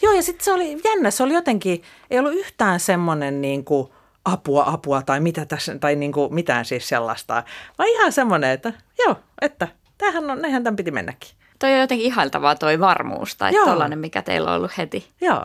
Joo, 0.02 0.12
ja 0.12 0.22
sitten 0.22 0.44
se 0.44 0.52
oli 0.52 0.78
jännä, 0.84 1.10
se 1.10 1.22
oli 1.22 1.34
jotenkin, 1.34 1.82
ei 2.10 2.18
ollut 2.18 2.34
yhtään 2.34 2.80
semmoinen 2.80 3.40
niin 3.40 3.64
kuin 3.64 3.88
apua, 4.24 4.64
apua 4.66 5.02
tai 5.02 5.20
mitä 5.20 5.44
tässä, 5.46 5.78
tai 5.78 5.96
niin 5.96 6.12
kuin 6.12 6.34
mitään 6.34 6.64
siis 6.64 6.88
sellaista, 6.88 7.42
vaan 7.78 7.88
ihan 7.88 8.12
semmoinen, 8.12 8.50
että 8.50 8.72
joo, 8.98 9.16
että 9.40 9.68
tämähän 9.98 10.30
on, 10.30 10.42
näinhän 10.42 10.64
tämän 10.64 10.76
piti 10.76 10.90
mennäkin. 10.90 11.30
Toi 11.58 11.72
on 11.74 11.80
jotenkin 11.80 12.06
ihailtavaa 12.06 12.54
toi 12.54 12.80
varmuus 12.80 13.36
tai 13.36 13.54
Joo. 13.54 13.66
tollainen, 13.66 13.98
mikä 13.98 14.22
teillä 14.22 14.50
on 14.50 14.56
ollut 14.56 14.78
heti. 14.78 15.08
Joo, 15.20 15.44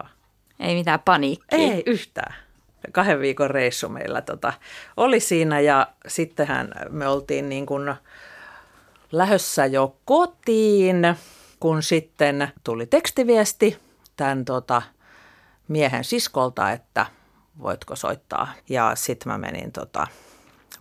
Ei 0.59 0.75
mitään 0.75 0.99
paniikkia. 0.99 1.59
ei 1.59 1.83
yhtään. 1.85 2.35
Kahden 2.91 3.19
viikon 3.19 3.49
reissu 3.49 3.89
meillä 3.89 4.21
tota, 4.21 4.53
oli 4.97 5.19
siinä 5.19 5.59
ja 5.59 5.87
sittenhän 6.07 6.71
me 6.89 7.07
oltiin 7.07 7.49
niin 7.49 7.65
kuin 7.65 7.93
lähössä 9.11 9.65
jo 9.65 9.95
kotiin, 10.05 11.15
kun 11.59 11.83
sitten 11.83 12.47
tuli 12.63 12.85
tekstiviesti 12.85 13.77
tämän 14.21 14.45
tota, 14.45 14.81
miehen 15.67 16.03
siskolta, 16.03 16.71
että 16.71 17.05
voitko 17.61 17.95
soittaa. 17.95 18.47
Ja 18.69 18.91
sitten 18.95 19.31
mä 19.31 19.37
menin 19.37 19.71
tota, 19.71 20.07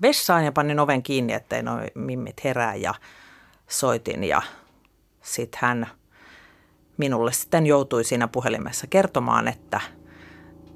vessaan 0.03 0.45
ja 0.45 0.53
panin 0.53 0.81
oven 0.81 1.03
kiinni, 1.03 1.33
ettei 1.33 1.63
noi 1.63 1.87
mimmit 1.95 2.45
herää 2.45 2.75
ja 2.75 2.95
soitin 3.69 4.25
ja 4.25 4.43
sitten 5.23 5.59
hän 5.63 5.87
minulle 6.97 7.33
sitten 7.33 7.67
joutui 7.67 8.05
siinä 8.05 8.29
puhelimessa 8.29 8.87
kertomaan, 8.87 9.49
että 9.49 9.81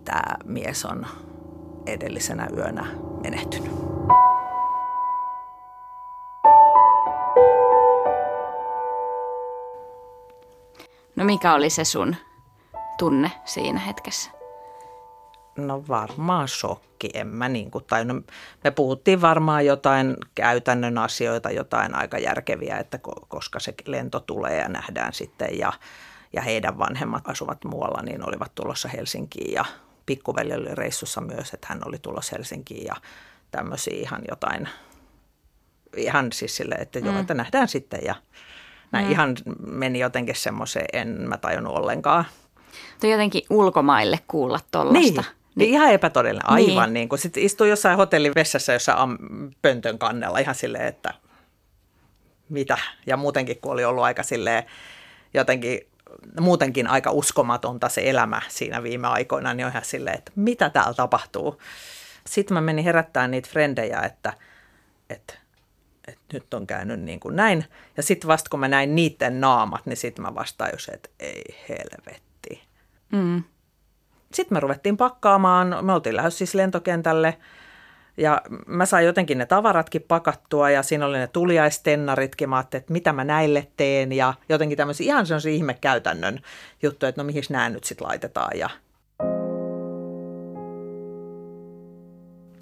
tämä 0.05 0.35
mies 0.45 0.85
on 0.85 1.07
edellisenä 1.87 2.49
yönä 2.57 2.87
menehtynyt. 3.23 3.73
No 11.17 11.25
mikä 11.25 11.55
oli 11.55 11.71
se 11.71 11.85
sun 11.85 12.17
tunne 12.99 13.31
siinä 13.45 13.81
hetkessä? 13.81 14.31
No 15.57 15.85
varmaan 15.89 16.49
shokki, 16.49 17.11
en 17.15 17.27
mä 17.27 17.49
niin 17.49 17.71
kuin, 17.71 17.85
tai 17.85 18.05
no, 18.05 18.15
me 18.65 18.71
puhuttiin 18.71 19.21
varmaan 19.21 19.67
jotain 19.67 20.17
käytännön 20.35 20.99
asioita, 20.99 21.51
jotain 21.51 21.95
aika 21.95 22.19
järkeviä, 22.19 22.79
että 22.79 22.99
ko- 23.09 23.27
koska 23.29 23.61
se 23.61 23.75
lento 23.87 24.21
tulee 24.21 24.59
ja 24.59 24.69
nähdään 24.69 25.13
sitten 25.13 25.59
ja, 25.59 25.73
ja 26.33 26.43
heidän 26.43 26.79
vanhemmat 26.79 27.29
asuvat 27.29 27.65
muualla, 27.65 28.03
niin 28.03 28.29
olivat 28.29 28.55
tulossa 28.55 28.89
Helsinkiin 28.89 29.53
ja 29.53 29.65
pikkuveli 30.07 30.55
oli 30.55 30.75
reissussa 30.75 31.21
myös, 31.21 31.55
että 31.55 31.67
hän 31.71 31.81
oli 31.85 31.99
tulossa 31.99 32.37
Helsinkiin 32.37 32.87
ja 32.87 32.95
tämmöisiä 33.51 33.95
ihan 33.97 34.23
jotain, 34.31 34.69
ihan 35.97 36.33
siis 36.33 36.57
sille, 36.57 36.75
että 36.75 36.99
joo, 36.99 37.19
että 37.19 37.35
nähdään 37.35 37.69
sitten 37.69 38.01
ja 38.05 38.15
näin 38.93 39.11
ihan 39.11 39.37
meni 39.67 39.99
jotenkin 39.99 40.35
semmoiseen, 40.35 40.87
en 40.93 41.09
mä 41.09 41.39
tajunnut 41.39 41.77
ollenkaan. 41.77 42.25
Toi 43.05 43.11
jotenkin 43.11 43.43
ulkomaille 43.51 44.19
kuulla 44.29 44.61
tollasta. 44.71 45.21
Niin, 45.23 45.25
niin 45.55 45.71
ihan 45.71 45.91
epätodellinen, 45.91 46.51
aivan 46.51 46.85
Niin. 46.89 46.95
niin 46.95 47.09
kuin. 47.09 47.19
Sitten 47.19 47.43
istuu 47.43 47.67
jossain 47.67 47.97
hotellin 47.97 48.33
vessassa 48.35 48.73
jossain 48.73 48.99
am- 48.99 49.19
pöntön 49.63 49.99
kannella 49.99 50.39
ihan 50.39 50.55
silleen, 50.55 50.87
että 50.87 51.15
mitä. 52.49 52.79
Ja 53.07 53.17
muutenkin, 53.17 53.61
kun 53.61 53.73
oli 53.73 53.85
ollut 53.85 54.05
aika 54.05 54.23
silleen 54.23 54.65
jotenkin 55.35 55.81
muutenkin 56.41 56.87
aika 56.87 57.11
uskomatonta 57.11 57.89
se 57.89 58.11
elämä 58.11 58.41
siinä 58.49 58.83
viime 58.83 59.07
aikoina, 59.09 59.55
niin 59.55 59.67
on 59.67 59.71
ihan 59.73 59.85
silleen, 59.85 60.19
että 60.19 60.33
mitä 60.37 60.71
täällä 60.71 60.95
tapahtuu. 60.95 61.61
Sitten 62.27 62.55
mä 62.55 62.61
menin 62.61 62.85
herättämään 62.85 63.31
niitä 63.31 63.49
frendejä, 63.51 64.01
että, 64.01 64.33
että, 65.11 65.35
että 66.09 66.23
nyt 66.33 66.55
on 66.55 66.67
käynyt 66.67 67.01
niin 67.01 67.21
kuin 67.21 67.37
näin. 67.37 67.65
Ja 67.97 68.03
sitten 68.03 68.29
vasta 68.29 68.51
kun 68.51 68.61
mä 68.61 68.69
näin 68.69 68.95
niiden 68.95 69.41
naamat, 69.41 69.87
niin 69.87 69.97
sitten 69.97 70.23
mä 70.23 70.35
vasta 70.35 70.65
tajusin, 70.65 70.95
että 70.95 71.09
ei 71.21 71.45
helvetti. 71.69 72.34
Mm. 73.15 73.43
Sitten 74.33 74.57
me 74.57 74.61
ruvettiin 74.61 74.97
pakkaamaan, 74.97 75.77
me 75.83 75.93
oltiin 75.93 76.17
lähdössä 76.17 76.39
siis 76.39 76.55
lentokentälle 76.55 77.39
ja 78.17 78.41
mä 78.67 78.87
sain 78.87 79.07
jotenkin 79.07 79.39
ne 79.39 79.47
tavaratkin 79.47 80.05
pakattua 80.09 80.71
ja 80.71 80.83
siinä 80.83 81.07
oli 81.07 81.19
ne 81.19 81.27
tuliaistennaritkin. 81.27 82.49
Mä 82.49 82.57
ajattelin, 82.57 82.81
että 82.81 82.93
mitä 82.93 83.13
mä 83.13 83.25
näille 83.25 83.67
teen 83.77 84.13
ja 84.13 84.35
jotenkin 84.49 84.79
tämmöisiä 84.79 85.05
ihan 85.05 85.27
sellaisia 85.27 85.53
ihmekäytännön 85.53 86.41
juttuja, 86.83 87.09
että 87.09 87.21
no 87.21 87.27
mihin 87.27 87.43
nämä 87.51 87.69
nyt 87.69 87.85
sitten 87.85 88.07
laitetaan. 88.07 88.59
Ja... 88.59 88.71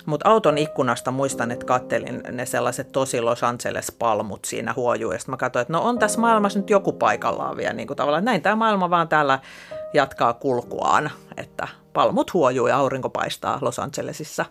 Mutta 0.07 0.29
auton 0.29 0.59
ikkunasta 0.59 1.11
muistan, 1.11 1.51
että 1.51 1.67
kattelin 1.67 2.23
ne 2.31 2.47
sellaiset 2.47 2.93
tosi 2.93 3.21
Los 3.21 3.43
Angeles-palmut 3.43 4.45
siinä 4.45 4.73
huojuu. 4.77 5.13
Ja 5.13 5.19
mä 5.27 5.37
katsoin, 5.37 5.61
että 5.61 5.73
no 5.73 5.83
on 5.83 5.99
tässä 5.99 6.21
maailmassa 6.21 6.59
nyt 6.59 6.71
joku 6.71 6.93
paikallaan 6.93 7.57
vielä. 7.57 7.73
Niin 7.73 7.87
kuin 7.87 7.97
tavallaan, 7.97 8.25
näin 8.25 8.43
tämä 8.43 8.57
maailma 8.57 8.91
vaan 8.91 9.09
täällä 9.09 9.39
jatkaa 9.95 10.33
kulkuaan. 10.33 11.11
Että 11.37 11.69
palmut 11.93 12.35
huojuu 12.35 12.67
ja 12.67 12.77
aurinko 12.77 13.11
paistaa 13.11 13.59
Los 13.61 13.79
Angelesissa. 13.79 14.45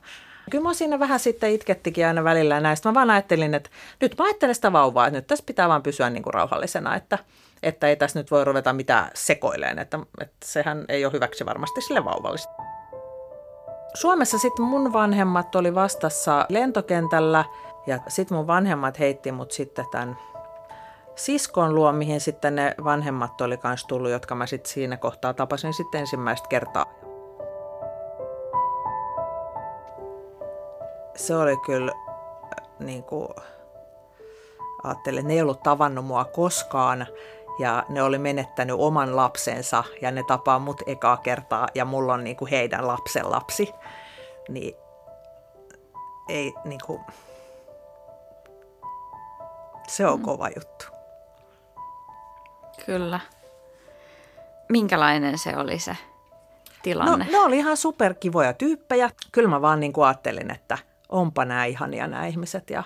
Kyllä 0.49 0.63
mä 0.63 0.73
siinä 0.73 0.99
vähän 0.99 1.19
sitten 1.19 1.51
itkettikin 1.51 2.07
aina 2.07 2.23
välillä 2.23 2.59
näistä. 2.59 2.89
Mä 2.89 2.93
vaan 2.93 3.09
ajattelin, 3.09 3.53
että 3.53 3.69
nyt 4.01 4.15
mä 4.17 4.25
ajattelen 4.25 4.55
sitä 4.55 4.73
vauvaa, 4.73 5.07
että 5.07 5.17
nyt 5.17 5.27
tässä 5.27 5.45
pitää 5.47 5.69
vaan 5.69 5.83
pysyä 5.83 6.09
niin 6.09 6.23
kuin 6.23 6.33
rauhallisena, 6.33 6.95
että, 6.95 7.17
että 7.63 7.87
ei 7.87 7.95
tässä 7.95 8.19
nyt 8.19 8.31
voi 8.31 8.45
ruveta 8.45 8.73
mitään 8.73 9.11
sekoileen, 9.13 9.79
että, 9.79 9.99
että 10.21 10.35
sehän 10.45 10.85
ei 10.89 11.05
ole 11.05 11.13
hyväksi 11.13 11.45
varmasti 11.45 11.81
sille 11.81 12.05
vauvallista. 12.05 12.53
Suomessa 13.93 14.37
sitten 14.37 14.65
mun 14.65 14.93
vanhemmat 14.93 15.55
oli 15.55 15.75
vastassa 15.75 16.45
lentokentällä 16.49 17.45
ja 17.87 17.99
sitten 18.07 18.37
mun 18.37 18.47
vanhemmat 18.47 18.99
heitti 18.99 19.31
mut 19.31 19.51
sitten 19.51 19.85
tämän 19.91 20.17
siskon 21.25 21.75
luo, 21.75 21.91
mihin 21.91 22.21
sitten 22.21 22.55
ne 22.55 22.75
vanhemmat 22.83 23.41
oli 23.41 23.57
kanssa 23.57 23.87
tullut, 23.87 24.11
jotka 24.11 24.35
mä 24.35 24.45
sitten 24.45 24.71
siinä 24.71 24.97
kohtaa 24.97 25.33
tapasin 25.33 25.73
sitten 25.73 25.99
ensimmäistä 26.01 26.47
kertaa. 26.47 26.85
Se 31.15 31.35
oli 31.35 31.57
kyllä 31.57 31.91
niin 32.79 33.03
kuin, 33.03 33.27
ajattelin, 34.83 35.19
että 35.19 35.27
ne 35.27 35.33
ei 35.33 35.41
ollut 35.41 35.63
tavannut 35.63 36.05
mua 36.05 36.25
koskaan 36.25 37.07
ja 37.59 37.85
ne 37.89 38.03
oli 38.03 38.17
menettänyt 38.17 38.75
oman 38.79 39.15
lapsensa 39.15 39.83
ja 40.01 40.11
ne 40.11 40.23
tapaa 40.23 40.59
mut 40.59 40.81
ekaa 40.85 41.17
kertaa 41.17 41.67
ja 41.75 41.85
mulla 41.85 42.13
on 42.13 42.23
niin 42.23 42.35
kuin 42.35 42.51
heidän 42.51 42.87
lapsen 42.87 43.31
lapsi. 43.31 43.73
Niin 44.49 44.75
ei 46.29 46.53
niin 46.65 46.81
kuin, 46.85 47.01
se 49.87 50.07
on 50.07 50.21
kova 50.21 50.47
juttu. 50.47 50.80
Kyllä. 52.85 53.19
Minkälainen 54.69 55.37
se 55.37 55.57
oli 55.57 55.79
se 55.79 55.91
No, 55.91 56.83
tilanne? 56.83 57.27
ne 57.31 57.39
oli 57.39 57.57
ihan 57.57 57.77
superkivoja 57.77 58.53
tyyppejä. 58.53 59.09
Kyllä 59.31 59.49
mä 59.49 59.61
vaan 59.61 59.79
niin 59.79 59.93
kuin 59.93 60.05
ajattelin, 60.07 60.51
että 60.51 60.77
onpa 61.09 61.45
nämä 61.45 61.65
ihania 61.65 62.07
nämä 62.07 62.25
ihmiset 62.25 62.69
ja, 62.69 62.83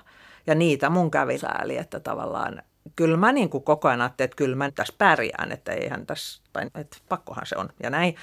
ja 0.48 0.56
niitä 0.56 0.90
mun 0.90 1.12
kävi 1.12 1.38
sääli, 1.38 1.78
että 1.78 2.00
tavallaan 2.00 2.62
kyllä 2.96 3.18
mä 3.18 3.32
niin 3.32 3.50
kuin 3.50 3.64
koko 3.64 3.88
ajan 3.88 4.02
ajattelin, 4.02 4.26
että 4.26 4.36
kyllä 4.36 4.56
mä 4.56 4.72
tässä 4.72 4.94
pärjään, 4.98 5.52
että 5.52 5.72
eihän 5.74 6.06
tässä, 6.06 6.42
tai 6.54 6.66
että 6.76 6.98
pakkohan 7.10 7.46
se 7.46 7.58
on 7.58 7.70
ja 7.84 7.90
näin. 7.90 8.16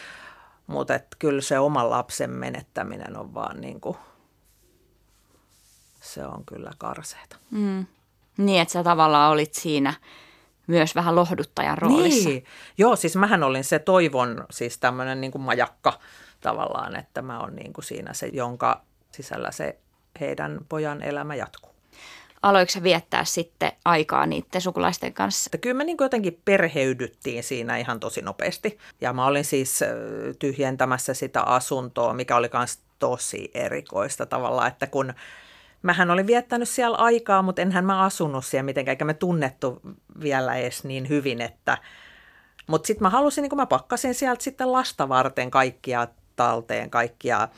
Mutta 0.67 1.01
kyllä 1.19 1.41
se 1.41 1.59
oman 1.59 1.91
lapsen 1.91 2.31
menettäminen 2.31 3.17
on 3.17 3.35
vaan 3.35 3.61
niin 3.61 3.81
kuin, 3.81 3.97
se 6.01 6.27
on 6.27 6.45
kyllä 6.45 6.71
karseeta. 6.79 7.37
Mm. 7.51 7.87
Niin, 8.37 8.63
että 8.63 8.73
sä 8.73 8.83
tavallaan 8.85 9.33
olit 9.33 9.55
siinä 9.55 9.95
myös 10.67 10.95
vähän 10.95 11.17
lohduttajan 11.17 11.79
roolissa. 11.79 12.29
Niin, 12.29 12.45
joo, 12.79 12.97
siis 12.97 13.17
mähän 13.17 13.43
olin 13.43 13.65
se 13.65 13.79
toivon, 13.79 14.45
siis 14.51 14.79
tämmöinen 14.79 15.21
niin 15.21 15.33
kuin 15.33 15.43
majakka 15.43 15.99
tavallaan, 16.41 16.97
että 16.97 17.23
mä 17.23 17.41
oon 17.41 17.57
niin 17.57 17.73
kuin 17.73 17.85
siinä 17.85 18.13
se, 18.13 18.27
jonka 18.27 18.83
sisällä 19.13 19.51
se 19.51 19.79
heidän 20.21 20.61
pojan 20.69 21.03
elämä 21.03 21.35
jatkuu. 21.35 21.73
Aloiko 22.43 22.71
sä 22.71 22.83
viettää 22.83 23.25
sitten 23.25 23.73
aikaa 23.85 24.27
niiden 24.27 24.61
sukulaisten 24.61 25.13
kanssa? 25.13 25.49
Että 25.49 25.59
kyllä 25.59 25.75
me 25.75 25.85
niin 25.85 25.97
kuin 25.97 26.05
jotenkin 26.05 26.41
perheydyttiin 26.45 27.45
siinä 27.45 27.77
ihan 27.77 28.01
tosi 28.01 28.23
nopeasti. 28.23 28.79
Ja 29.01 29.13
mä 29.13 29.27
olin 29.27 29.45
siis 29.45 29.81
tyhjentämässä 30.39 31.15
sitä 31.15 31.43
asuntoa, 31.43 32.13
mikä 32.13 32.37
oli 32.37 32.51
myös 32.53 32.79
tosi 32.99 33.51
erikoista 33.55 34.27
tavallaan, 34.27 34.69
että 34.69 34.87
kun 34.87 35.15
mähän 35.83 36.11
olin 36.11 36.27
viettänyt 36.27 36.69
siellä 36.69 36.97
aikaa, 36.97 37.43
mutta 37.43 37.63
enhän 37.63 37.85
mä 37.85 38.01
asunut 38.03 38.45
siellä 38.45 38.63
mitenkään, 38.63 38.93
eikä 38.93 39.05
me 39.05 39.15
tunnettu 39.15 39.81
vielä 40.23 40.55
edes 40.55 40.85
niin 40.85 41.09
hyvin, 41.09 41.41
että 41.41 41.79
mutta 42.67 42.87
sitten 42.87 43.03
mä 43.03 43.11
halusin, 43.11 43.43
niin 43.43 43.51
kun 43.51 43.59
mä 43.59 43.67
pakkasin 43.67 44.15
sieltä 44.15 44.43
sitten 44.43 44.73
lasta 44.73 45.09
varten 45.09 45.51
kaikkia 45.51 46.09
talteen, 46.37 46.91
kaikkia 46.91 47.49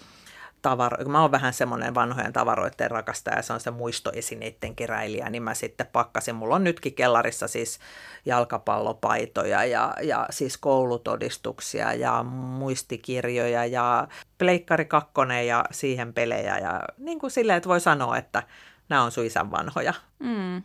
tavaroita. 0.64 1.10
Mä 1.10 1.20
oon 1.20 1.32
vähän 1.32 1.52
semmoinen 1.52 1.94
vanhojen 1.94 2.32
tavaroiden 2.32 2.90
rakastaja 2.90 3.36
ja 3.36 3.42
se 3.42 3.52
on 3.52 3.60
se 3.60 3.70
muistoesineiden 3.70 4.76
keräilijä, 4.76 5.30
niin 5.30 5.42
mä 5.42 5.54
sitten 5.54 5.86
pakkasin. 5.86 6.34
Mulla 6.34 6.54
on 6.54 6.64
nytkin 6.64 6.94
kellarissa 6.94 7.48
siis 7.48 7.78
jalkapallopaitoja 8.26 9.64
ja, 9.64 9.94
ja 10.02 10.26
siis 10.30 10.58
koulutodistuksia 10.58 11.94
ja 11.94 12.22
muistikirjoja 12.32 13.66
ja 13.66 14.08
pleikkari 14.38 14.84
kakkonen 14.84 15.46
ja 15.46 15.64
siihen 15.70 16.14
pelejä 16.14 16.58
ja 16.58 16.82
niin 16.98 17.18
kuin 17.18 17.30
silleen, 17.30 17.56
että 17.56 17.68
voi 17.68 17.80
sanoa, 17.80 18.16
että 18.16 18.42
nämä 18.88 19.02
on 19.02 19.10
sun 19.12 19.24
isän 19.24 19.50
vanhoja. 19.50 19.94
Mm. 20.18 20.62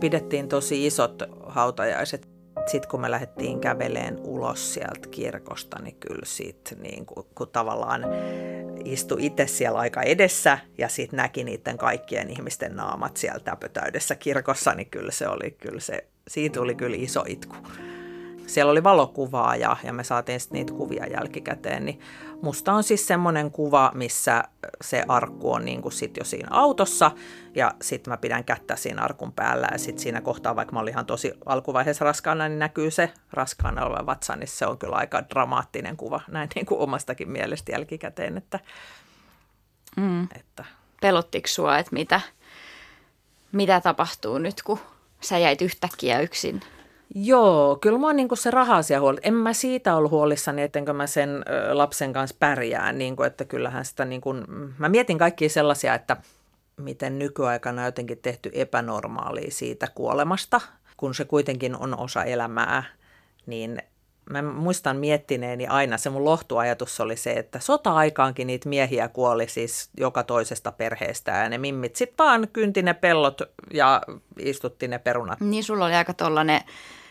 Pidettiin 0.00 0.48
tosi 0.48 0.86
isot 0.86 1.22
hautajaiset 1.46 2.33
sitten 2.66 2.90
kun 2.90 3.00
me 3.00 3.10
lähdettiin 3.10 3.60
käveleen 3.60 4.18
ulos 4.24 4.74
sieltä 4.74 5.08
kirkosta, 5.10 5.82
niin 5.82 5.96
kyllä 6.00 6.24
siitä 6.24 6.74
niin 6.74 7.06
kuin, 7.06 7.26
kun 7.34 7.48
tavallaan 7.48 8.04
istui 8.84 9.26
itse 9.26 9.46
siellä 9.46 9.78
aika 9.78 10.02
edessä 10.02 10.58
ja 10.78 10.88
sitten 10.88 11.16
näki 11.16 11.44
niiden 11.44 11.78
kaikkien 11.78 12.30
ihmisten 12.30 12.76
naamat 12.76 13.16
siellä 13.16 13.40
täpötäydessä 13.40 14.14
kirkossa, 14.14 14.74
niin 14.74 14.90
kyllä 14.90 15.12
se 15.12 15.28
oli, 15.28 15.50
kyllä 15.50 15.80
se, 15.80 16.06
siitä 16.28 16.54
tuli 16.54 16.74
kyllä 16.74 16.96
iso 16.96 17.24
itku 17.28 17.56
siellä 18.46 18.72
oli 18.72 18.82
valokuvaa 18.82 19.56
ja, 19.56 19.76
ja 19.84 19.92
me 19.92 20.04
saatiin 20.04 20.40
sitten 20.40 20.58
niitä 20.58 20.72
kuvia 20.72 21.06
jälkikäteen, 21.06 21.84
niin 21.84 22.00
musta 22.42 22.72
on 22.72 22.82
siis 22.82 23.06
semmoinen 23.06 23.50
kuva, 23.50 23.92
missä 23.94 24.44
se 24.84 25.04
arkku 25.08 25.52
on 25.52 25.64
niin 25.64 25.82
kuin 25.82 25.92
sit 25.92 26.16
jo 26.16 26.24
siinä 26.24 26.48
autossa 26.50 27.10
ja 27.54 27.74
sitten 27.82 28.12
mä 28.12 28.16
pidän 28.16 28.44
kättä 28.44 28.76
siinä 28.76 29.02
arkun 29.02 29.32
päällä 29.32 29.68
ja 29.72 29.78
sitten 29.78 30.02
siinä 30.02 30.20
kohtaa, 30.20 30.56
vaikka 30.56 30.72
mä 30.72 30.80
olin 30.80 30.92
ihan 30.92 31.06
tosi 31.06 31.32
alkuvaiheessa 31.46 32.04
raskaana, 32.04 32.48
niin 32.48 32.58
näkyy 32.58 32.90
se 32.90 33.12
raskaana 33.32 33.84
oleva 33.84 34.06
vatsa, 34.06 34.36
niin 34.36 34.48
se 34.48 34.66
on 34.66 34.78
kyllä 34.78 34.96
aika 34.96 35.22
dramaattinen 35.30 35.96
kuva 35.96 36.20
näin 36.28 36.48
niin 36.54 36.66
kuin 36.66 36.80
omastakin 36.80 37.30
mielestä 37.30 37.72
jälkikäteen, 37.72 38.36
että, 38.36 38.60
mm. 39.96 40.22
että 40.22 40.64
Pelottiko 41.00 41.48
sua, 41.48 41.78
että 41.78 41.92
mitä, 41.92 42.20
mitä 43.52 43.80
tapahtuu 43.80 44.38
nyt, 44.38 44.62
kun 44.62 44.78
sä 45.20 45.38
jäit 45.38 45.62
yhtäkkiä 45.62 46.20
yksin 46.20 46.60
Joo, 47.14 47.78
kyllä 47.80 47.98
mä 47.98 48.06
oon 48.06 48.16
niin 48.16 48.28
se 48.34 48.50
raha-asia 48.50 49.00
huoli. 49.00 49.20
En 49.22 49.34
mä 49.34 49.52
siitä 49.52 49.96
ollut 49.96 50.10
huolissani, 50.10 50.62
ettenkö 50.62 50.92
mä 50.92 51.06
sen 51.06 51.44
lapsen 51.72 52.12
kanssa 52.12 52.36
pärjään. 52.38 52.98
Niin 52.98 53.16
kuin, 53.16 53.26
että 53.26 53.44
kyllähän 53.44 53.84
sitä, 53.84 54.04
niin 54.04 54.20
kuin, 54.20 54.44
mä 54.78 54.88
mietin 54.88 55.18
kaikkia 55.18 55.48
sellaisia, 55.48 55.94
että 55.94 56.16
miten 56.76 57.18
nykyaikana 57.18 57.82
on 57.82 57.86
jotenkin 57.86 58.18
tehty 58.18 58.50
epänormaalia 58.52 59.50
siitä 59.50 59.88
kuolemasta, 59.94 60.60
kun 60.96 61.14
se 61.14 61.24
kuitenkin 61.24 61.76
on 61.76 61.98
osa 61.98 62.24
elämää, 62.24 62.82
niin 63.46 63.82
mä 64.30 64.42
muistan 64.42 64.96
miettineeni 64.96 65.66
aina, 65.66 65.98
se 65.98 66.10
mun 66.10 66.24
lohtuajatus 66.24 67.00
oli 67.00 67.16
se, 67.16 67.32
että 67.32 67.60
sota-aikaankin 67.60 68.46
niitä 68.46 68.68
miehiä 68.68 69.08
kuoli 69.08 69.48
siis 69.48 69.90
joka 69.96 70.22
toisesta 70.22 70.72
perheestä 70.72 71.32
ja 71.32 71.48
ne 71.48 71.58
mimmit 71.58 71.96
sitten 71.96 72.26
vaan 72.26 72.48
kynti 72.52 72.82
ne 72.82 72.94
pellot 72.94 73.40
ja 73.72 74.02
istutti 74.38 74.88
ne 74.88 74.98
perunat. 74.98 75.40
Niin 75.40 75.64
sulla 75.64 75.84
oli 75.84 75.94
aika 75.94 76.14
tollainen 76.14 76.60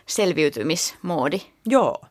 selviytymismoodi. 0.06 1.42
Joo. 1.66 2.02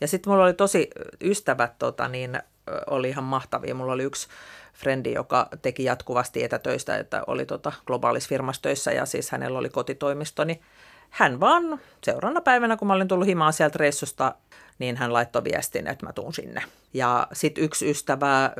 Ja 0.00 0.08
sitten 0.08 0.32
mulla 0.32 0.44
oli 0.44 0.54
tosi 0.54 0.90
ystävät, 1.20 1.78
tota, 1.78 2.08
niin 2.08 2.42
oli 2.86 3.08
ihan 3.08 3.24
mahtavia. 3.24 3.74
Mulla 3.74 3.92
oli 3.92 4.02
yksi 4.02 4.28
frendi, 4.74 5.12
joka 5.12 5.48
teki 5.62 5.84
jatkuvasti 5.84 6.44
etätöistä, 6.44 6.96
että 6.96 7.22
oli 7.26 7.46
tota 7.46 7.72
globaalis 7.86 8.28
firmassa 8.28 8.62
töissä 8.62 8.92
ja 8.92 9.06
siis 9.06 9.30
hänellä 9.30 9.58
oli 9.58 9.68
kotitoimisto, 9.68 10.44
niin 10.44 10.60
hän 11.10 11.40
vaan 11.40 11.80
seuraavana 12.04 12.40
päivänä, 12.40 12.76
kun 12.76 12.88
mä 12.88 12.94
olin 12.94 13.08
tullut 13.08 13.26
himaan 13.26 13.52
sieltä 13.52 13.78
reissusta, 13.78 14.34
niin 14.78 14.96
hän 14.96 15.12
laittoi 15.12 15.44
viestin, 15.44 15.86
että 15.86 16.06
mä 16.06 16.12
tuun 16.12 16.34
sinne. 16.34 16.62
Ja 16.94 17.26
sitten 17.32 17.64
yksi 17.64 17.90
ystävä 17.90 18.50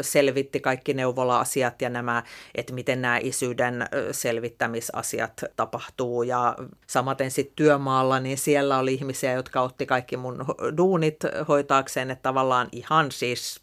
selvitti 0.00 0.60
kaikki 0.60 0.94
neuvola-asiat 0.94 1.82
ja 1.82 1.90
nämä, 1.90 2.22
että 2.54 2.74
miten 2.74 3.02
nämä 3.02 3.18
isyyden 3.22 3.86
selvittämisasiat 4.10 5.44
tapahtuu. 5.56 6.22
Ja 6.22 6.56
samaten 6.86 7.30
sitten 7.30 7.56
työmaalla, 7.56 8.20
niin 8.20 8.38
siellä 8.38 8.78
oli 8.78 8.94
ihmisiä, 8.94 9.32
jotka 9.32 9.60
otti 9.60 9.86
kaikki 9.86 10.16
mun 10.16 10.44
duunit 10.76 11.16
hoitaakseen, 11.48 12.10
että 12.10 12.22
tavallaan 12.22 12.68
ihan 12.72 13.12
siis 13.12 13.60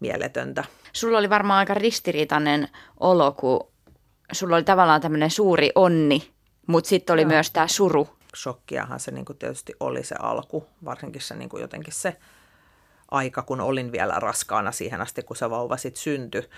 mieletöntä. 0.00 0.64
Sulla 0.92 1.18
oli 1.18 1.30
varmaan 1.30 1.58
aika 1.58 1.74
ristiriitainen 1.74 2.68
olo, 3.00 3.32
kun 3.32 3.68
sulla 4.32 4.56
oli 4.56 4.64
tavallaan 4.64 5.00
tämmöinen 5.00 5.30
suuri 5.30 5.70
onni 5.74 6.30
mutta 6.68 6.88
sitten 6.88 7.14
oli 7.14 7.22
Joo. 7.22 7.28
myös 7.28 7.50
tämä 7.50 7.68
suru. 7.68 8.08
Shokkiahan 8.36 9.00
se 9.00 9.10
niinku 9.10 9.34
tietysti 9.34 9.74
oli 9.80 10.04
se 10.04 10.14
alku, 10.18 10.66
varsinkin 10.84 11.22
se 11.22 11.34
niinku 11.34 11.58
jotenkin 11.58 11.92
se 11.92 12.16
aika, 13.10 13.42
kun 13.42 13.60
olin 13.60 13.92
vielä 13.92 14.14
raskaana 14.16 14.72
siihen 14.72 15.00
asti, 15.00 15.22
kun 15.22 15.36
se 15.36 15.50
vauva 15.50 15.76
sitten 15.76 16.02
syntyi. 16.02 16.50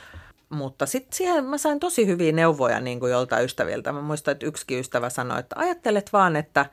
Mutta 0.49 0.87
sitten 0.87 1.17
siihen 1.17 1.45
mä 1.45 1.59
sain 1.59 1.81
tosi 1.81 2.07
hyviä 2.07 2.33
neuvoja 2.33 2.81
niin 2.81 3.01
kuin 3.01 3.13
jolta 3.13 3.41
ystäviltä. 3.41 3.93
Mä 3.93 4.01
muistan, 4.01 4.33
että 4.33 4.47
yksikin 4.47 4.79
ystävä 4.81 5.11
sanoi, 5.11 5.41
että 5.41 5.57
ajattelet 5.59 6.13
vaan, 6.13 6.37
että 6.37 6.67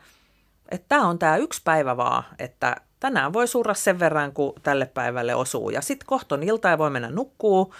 tämä 0.90 1.08
on 1.08 1.20
tämä 1.20 1.38
yksi 1.38 1.62
päivä 1.64 1.98
vaan, 1.98 2.24
että 2.40 2.76
tänään 3.00 3.34
voi 3.34 3.48
surra 3.48 3.74
sen 3.74 4.00
verran, 4.00 4.34
kun 4.34 4.54
tälle 4.64 4.86
päivälle 4.86 5.36
osuu. 5.36 5.70
Ja 5.70 5.82
sitten 5.82 6.08
kohton 6.08 6.44
ilta 6.44 6.70
ja 6.70 6.78
voi 6.78 6.90
mennä 6.90 7.10
nukkuu. 7.10 7.74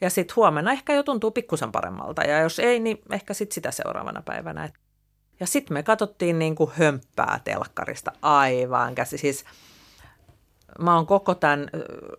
Ja 0.00 0.10
sitten 0.10 0.36
huomenna 0.36 0.72
ehkä 0.72 0.94
jo 0.94 1.02
tuntuu 1.02 1.30
pikkusen 1.30 1.72
paremmalta. 1.72 2.22
Ja 2.22 2.40
jos 2.40 2.58
ei, 2.58 2.80
niin 2.80 2.98
ehkä 3.12 3.34
sitten 3.34 3.54
sitä 3.54 3.70
seuraavana 3.70 4.22
päivänä. 4.22 4.68
Ja 5.40 5.46
sitten 5.46 5.74
me 5.74 5.82
katsottiin 5.82 6.38
niin 6.38 6.54
kuin 6.54 6.70
hömppää 6.74 7.40
telkkarista 7.44 8.12
aivan 8.22 8.94
käsi. 8.94 9.18
Siis 9.18 9.44
mä 10.78 10.94
oon 10.94 11.06
koko 11.06 11.34
tämän 11.34 11.70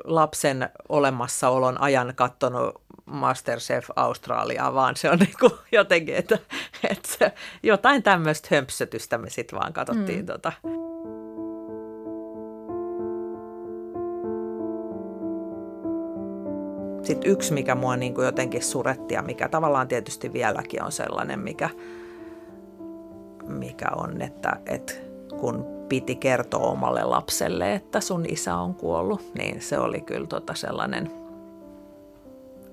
lapsen 0.03 0.69
olemassaolon 0.89 1.81
ajan 1.81 2.13
katsonut 2.15 2.81
Masterchef 3.05 3.89
Australiaa, 3.95 4.73
vaan 4.73 4.95
se 4.95 5.09
on 5.09 5.19
niin 5.19 5.33
kuin 5.39 5.51
jotenkin, 5.71 6.15
että, 6.15 6.39
että 6.89 7.31
jotain 7.63 8.03
tämmöistä 8.03 8.47
hömpsötystä 8.51 9.17
me 9.17 9.29
sitten 9.29 9.59
vaan 9.59 9.73
katsottiin. 9.73 10.19
Mm. 10.19 10.25
Tota. 10.25 10.51
Sitten 17.03 17.31
yksi, 17.31 17.53
mikä 17.53 17.75
mua 17.75 17.97
niin 17.97 18.13
kuin 18.13 18.25
jotenkin 18.25 18.63
suretti 18.63 19.13
ja 19.13 19.21
mikä 19.21 19.49
tavallaan 19.49 19.87
tietysti 19.87 20.33
vieläkin 20.33 20.83
on 20.83 20.91
sellainen, 20.91 21.39
mikä– 21.39 21.69
mikä 23.47 23.87
on, 23.95 24.21
että, 24.21 24.57
että 24.65 24.93
kun 25.39 25.75
piti 25.89 26.15
kertoa 26.15 26.67
omalle 26.67 27.03
lapselle, 27.03 27.73
että 27.73 28.01
sun 28.01 28.25
isä 28.29 28.55
on 28.55 28.75
kuollut, 28.75 29.31
niin 29.37 29.61
se 29.61 29.79
oli 29.79 30.01
kyllä 30.01 30.27
tota 30.27 30.53
sellainen, 30.53 31.11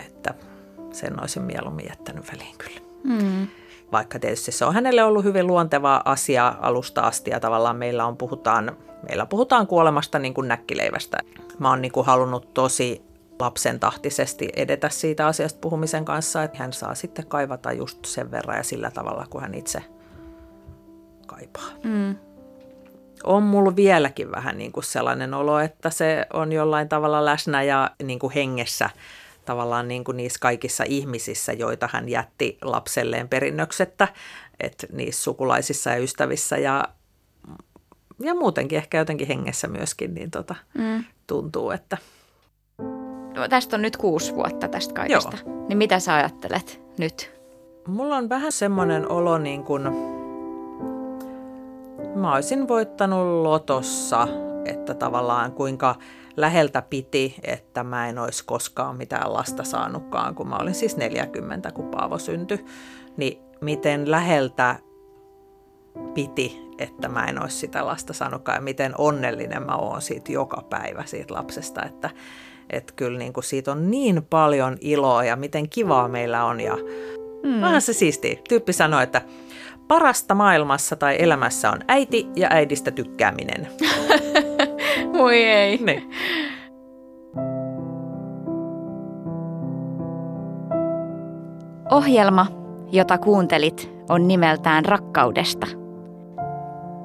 että 0.06 0.34
sen 0.92 1.20
olisin 1.20 1.42
mieluummin 1.42 1.86
jättänyt 1.88 2.32
väliin 2.32 2.54
kyllä. 2.58 2.80
Mm. 3.04 3.46
Vaikka 3.92 4.18
tietysti 4.18 4.52
se 4.52 4.64
on 4.64 4.74
hänelle 4.74 5.04
ollut 5.04 5.24
hyvin 5.24 5.46
luonteva 5.46 6.02
asia 6.04 6.54
alusta 6.60 7.00
asti 7.00 7.30
ja 7.30 7.40
tavallaan 7.40 7.76
meillä 7.76 8.06
on 8.06 8.16
puhutaan, 8.16 8.76
meillä 9.08 9.26
puhutaan 9.26 9.66
kuolemasta 9.66 10.18
niin 10.18 10.34
kuin 10.34 10.48
näkkileivästä. 10.48 11.18
Mä 11.58 11.70
oon 11.70 11.82
niin 11.82 11.92
kuin 11.92 12.06
halunnut 12.06 12.54
tosi 12.54 13.02
lapsen 13.40 13.80
tahtisesti 13.80 14.48
edetä 14.56 14.88
siitä 14.88 15.26
asiasta 15.26 15.58
puhumisen 15.60 16.04
kanssa, 16.04 16.42
että 16.42 16.58
hän 16.58 16.72
saa 16.72 16.94
sitten 16.94 17.26
kaivata 17.26 17.72
just 17.72 18.04
sen 18.04 18.30
verran 18.30 18.56
ja 18.56 18.62
sillä 18.62 18.90
tavalla, 18.90 19.26
kun 19.30 19.40
hän 19.40 19.54
itse 19.54 19.82
kaipaa. 21.34 21.70
Mm. 21.84 22.16
On 23.24 23.42
mulla 23.42 23.76
vieläkin 23.76 24.30
vähän 24.30 24.58
niin 24.58 24.72
kuin 24.72 24.84
sellainen 24.84 25.34
olo, 25.34 25.58
että 25.58 25.90
se 25.90 26.26
on 26.32 26.52
jollain 26.52 26.88
tavalla 26.88 27.24
läsnä 27.24 27.62
ja 27.62 27.90
niin 28.02 28.18
kuin 28.18 28.32
hengessä 28.32 28.90
tavallaan 29.44 29.88
niin 29.88 30.04
kuin 30.04 30.16
niissä 30.16 30.38
kaikissa 30.40 30.84
ihmisissä, 30.86 31.52
joita 31.52 31.88
hän 31.92 32.08
jätti 32.08 32.58
lapselleen 32.62 33.28
perinnöksettä, 33.28 34.08
että 34.60 34.86
niissä 34.92 35.22
sukulaisissa 35.22 35.90
ja 35.90 35.96
ystävissä 35.96 36.58
ja, 36.58 36.84
ja 38.20 38.34
muutenkin 38.34 38.78
ehkä 38.78 38.98
jotenkin 38.98 39.28
hengessä 39.28 39.68
myöskin, 39.68 40.14
niin 40.14 40.30
tota, 40.30 40.54
mm. 40.78 41.04
tuntuu, 41.26 41.70
että... 41.70 41.98
No, 43.36 43.48
tästä 43.48 43.76
on 43.76 43.82
nyt 43.82 43.96
kuusi 43.96 44.34
vuotta 44.34 44.68
tästä 44.68 44.94
kaikesta. 44.94 45.38
Joo. 45.46 45.66
Niin 45.68 45.78
mitä 45.78 45.98
sä 45.98 46.14
ajattelet 46.14 46.80
nyt? 46.98 47.32
Mulla 47.86 48.16
on 48.16 48.28
vähän 48.28 48.52
semmoinen 48.52 49.10
olo 49.10 49.38
niin 49.38 49.64
kuin 49.64 49.82
Mä 52.14 52.34
olisin 52.34 52.68
voittanut 52.68 53.42
lotossa, 53.42 54.28
että 54.64 54.94
tavallaan 54.94 55.52
kuinka 55.52 55.94
läheltä 56.36 56.82
piti, 56.82 57.34
että 57.42 57.84
mä 57.84 58.08
en 58.08 58.18
olisi 58.18 58.44
koskaan 58.44 58.96
mitään 58.96 59.32
lasta 59.32 59.64
saanutkaan, 59.64 60.34
kun 60.34 60.48
mä 60.48 60.56
olin 60.56 60.74
siis 60.74 60.96
40, 60.96 61.72
kun 61.72 61.88
Paavo 61.88 62.18
syntyi. 62.18 62.64
Niin 63.16 63.38
miten 63.60 64.10
läheltä 64.10 64.76
piti, 66.14 66.60
että 66.78 67.08
mä 67.08 67.26
en 67.26 67.42
olisi 67.42 67.56
sitä 67.56 67.86
lasta 67.86 68.12
saanutkaan 68.12 68.56
ja 68.56 68.62
miten 68.62 68.94
onnellinen 68.98 69.62
mä 69.62 69.76
oon 69.76 70.02
siitä 70.02 70.32
joka 70.32 70.62
päivä 70.70 71.04
siitä 71.06 71.34
lapsesta, 71.34 71.82
että, 71.82 72.10
että 72.70 72.92
kyllä 72.96 73.18
niin 73.18 73.32
kuin 73.32 73.44
siitä 73.44 73.72
on 73.72 73.90
niin 73.90 74.26
paljon 74.30 74.76
iloa 74.80 75.24
ja 75.24 75.36
miten 75.36 75.68
kivaa 75.68 76.08
meillä 76.08 76.44
on 76.44 76.60
ja 76.60 76.76
mm. 77.42 77.60
vähän 77.60 77.82
se 77.82 77.92
siisti. 77.92 78.40
Tyyppi 78.48 78.72
sanoi, 78.72 79.02
että 79.02 79.22
Parasta 79.92 80.34
maailmassa 80.34 80.96
tai 80.96 81.16
elämässä 81.18 81.70
on 81.70 81.78
äiti 81.88 82.28
ja 82.36 82.48
äidistä 82.50 82.90
tykkääminen. 82.90 83.68
Voi 85.18 85.44
ei. 85.44 85.78
Niin. 85.84 86.10
Ohjelma, 91.90 92.46
jota 92.92 93.18
kuuntelit, 93.18 93.92
on 94.08 94.28
nimeltään 94.28 94.84
Rakkaudesta. 94.84 95.66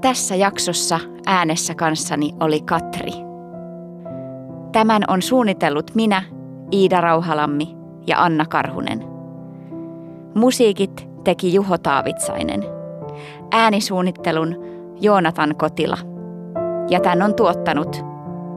Tässä 0.02 0.36
jaksossa 0.36 1.00
äänessä 1.26 1.76
kanssani 1.76 2.32
oli 2.40 2.62
Katri. 2.62 3.12
Tämän 4.72 5.04
on 5.08 5.22
suunnitellut 5.22 5.92
minä, 5.96 6.24
Iida 6.74 7.02
Rauhalammi 7.02 7.78
ja 8.08 8.24
Anna 8.24 8.46
Karhunen. 8.46 9.04
Musiikit 10.36 11.10
teki 11.24 11.54
Juho 11.54 11.78
Taavitsainen. 11.78 12.77
Äänisuunnittelun 13.52 14.56
Joonatan 15.02 15.56
Kotila. 15.56 15.98
Ja 16.90 17.00
tämän 17.00 17.22
on 17.22 17.36
tuottanut 17.36 18.06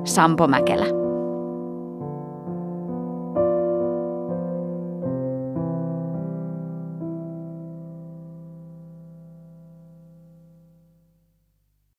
Sampo 0.04 0.46
Mäkelä. 0.46 0.99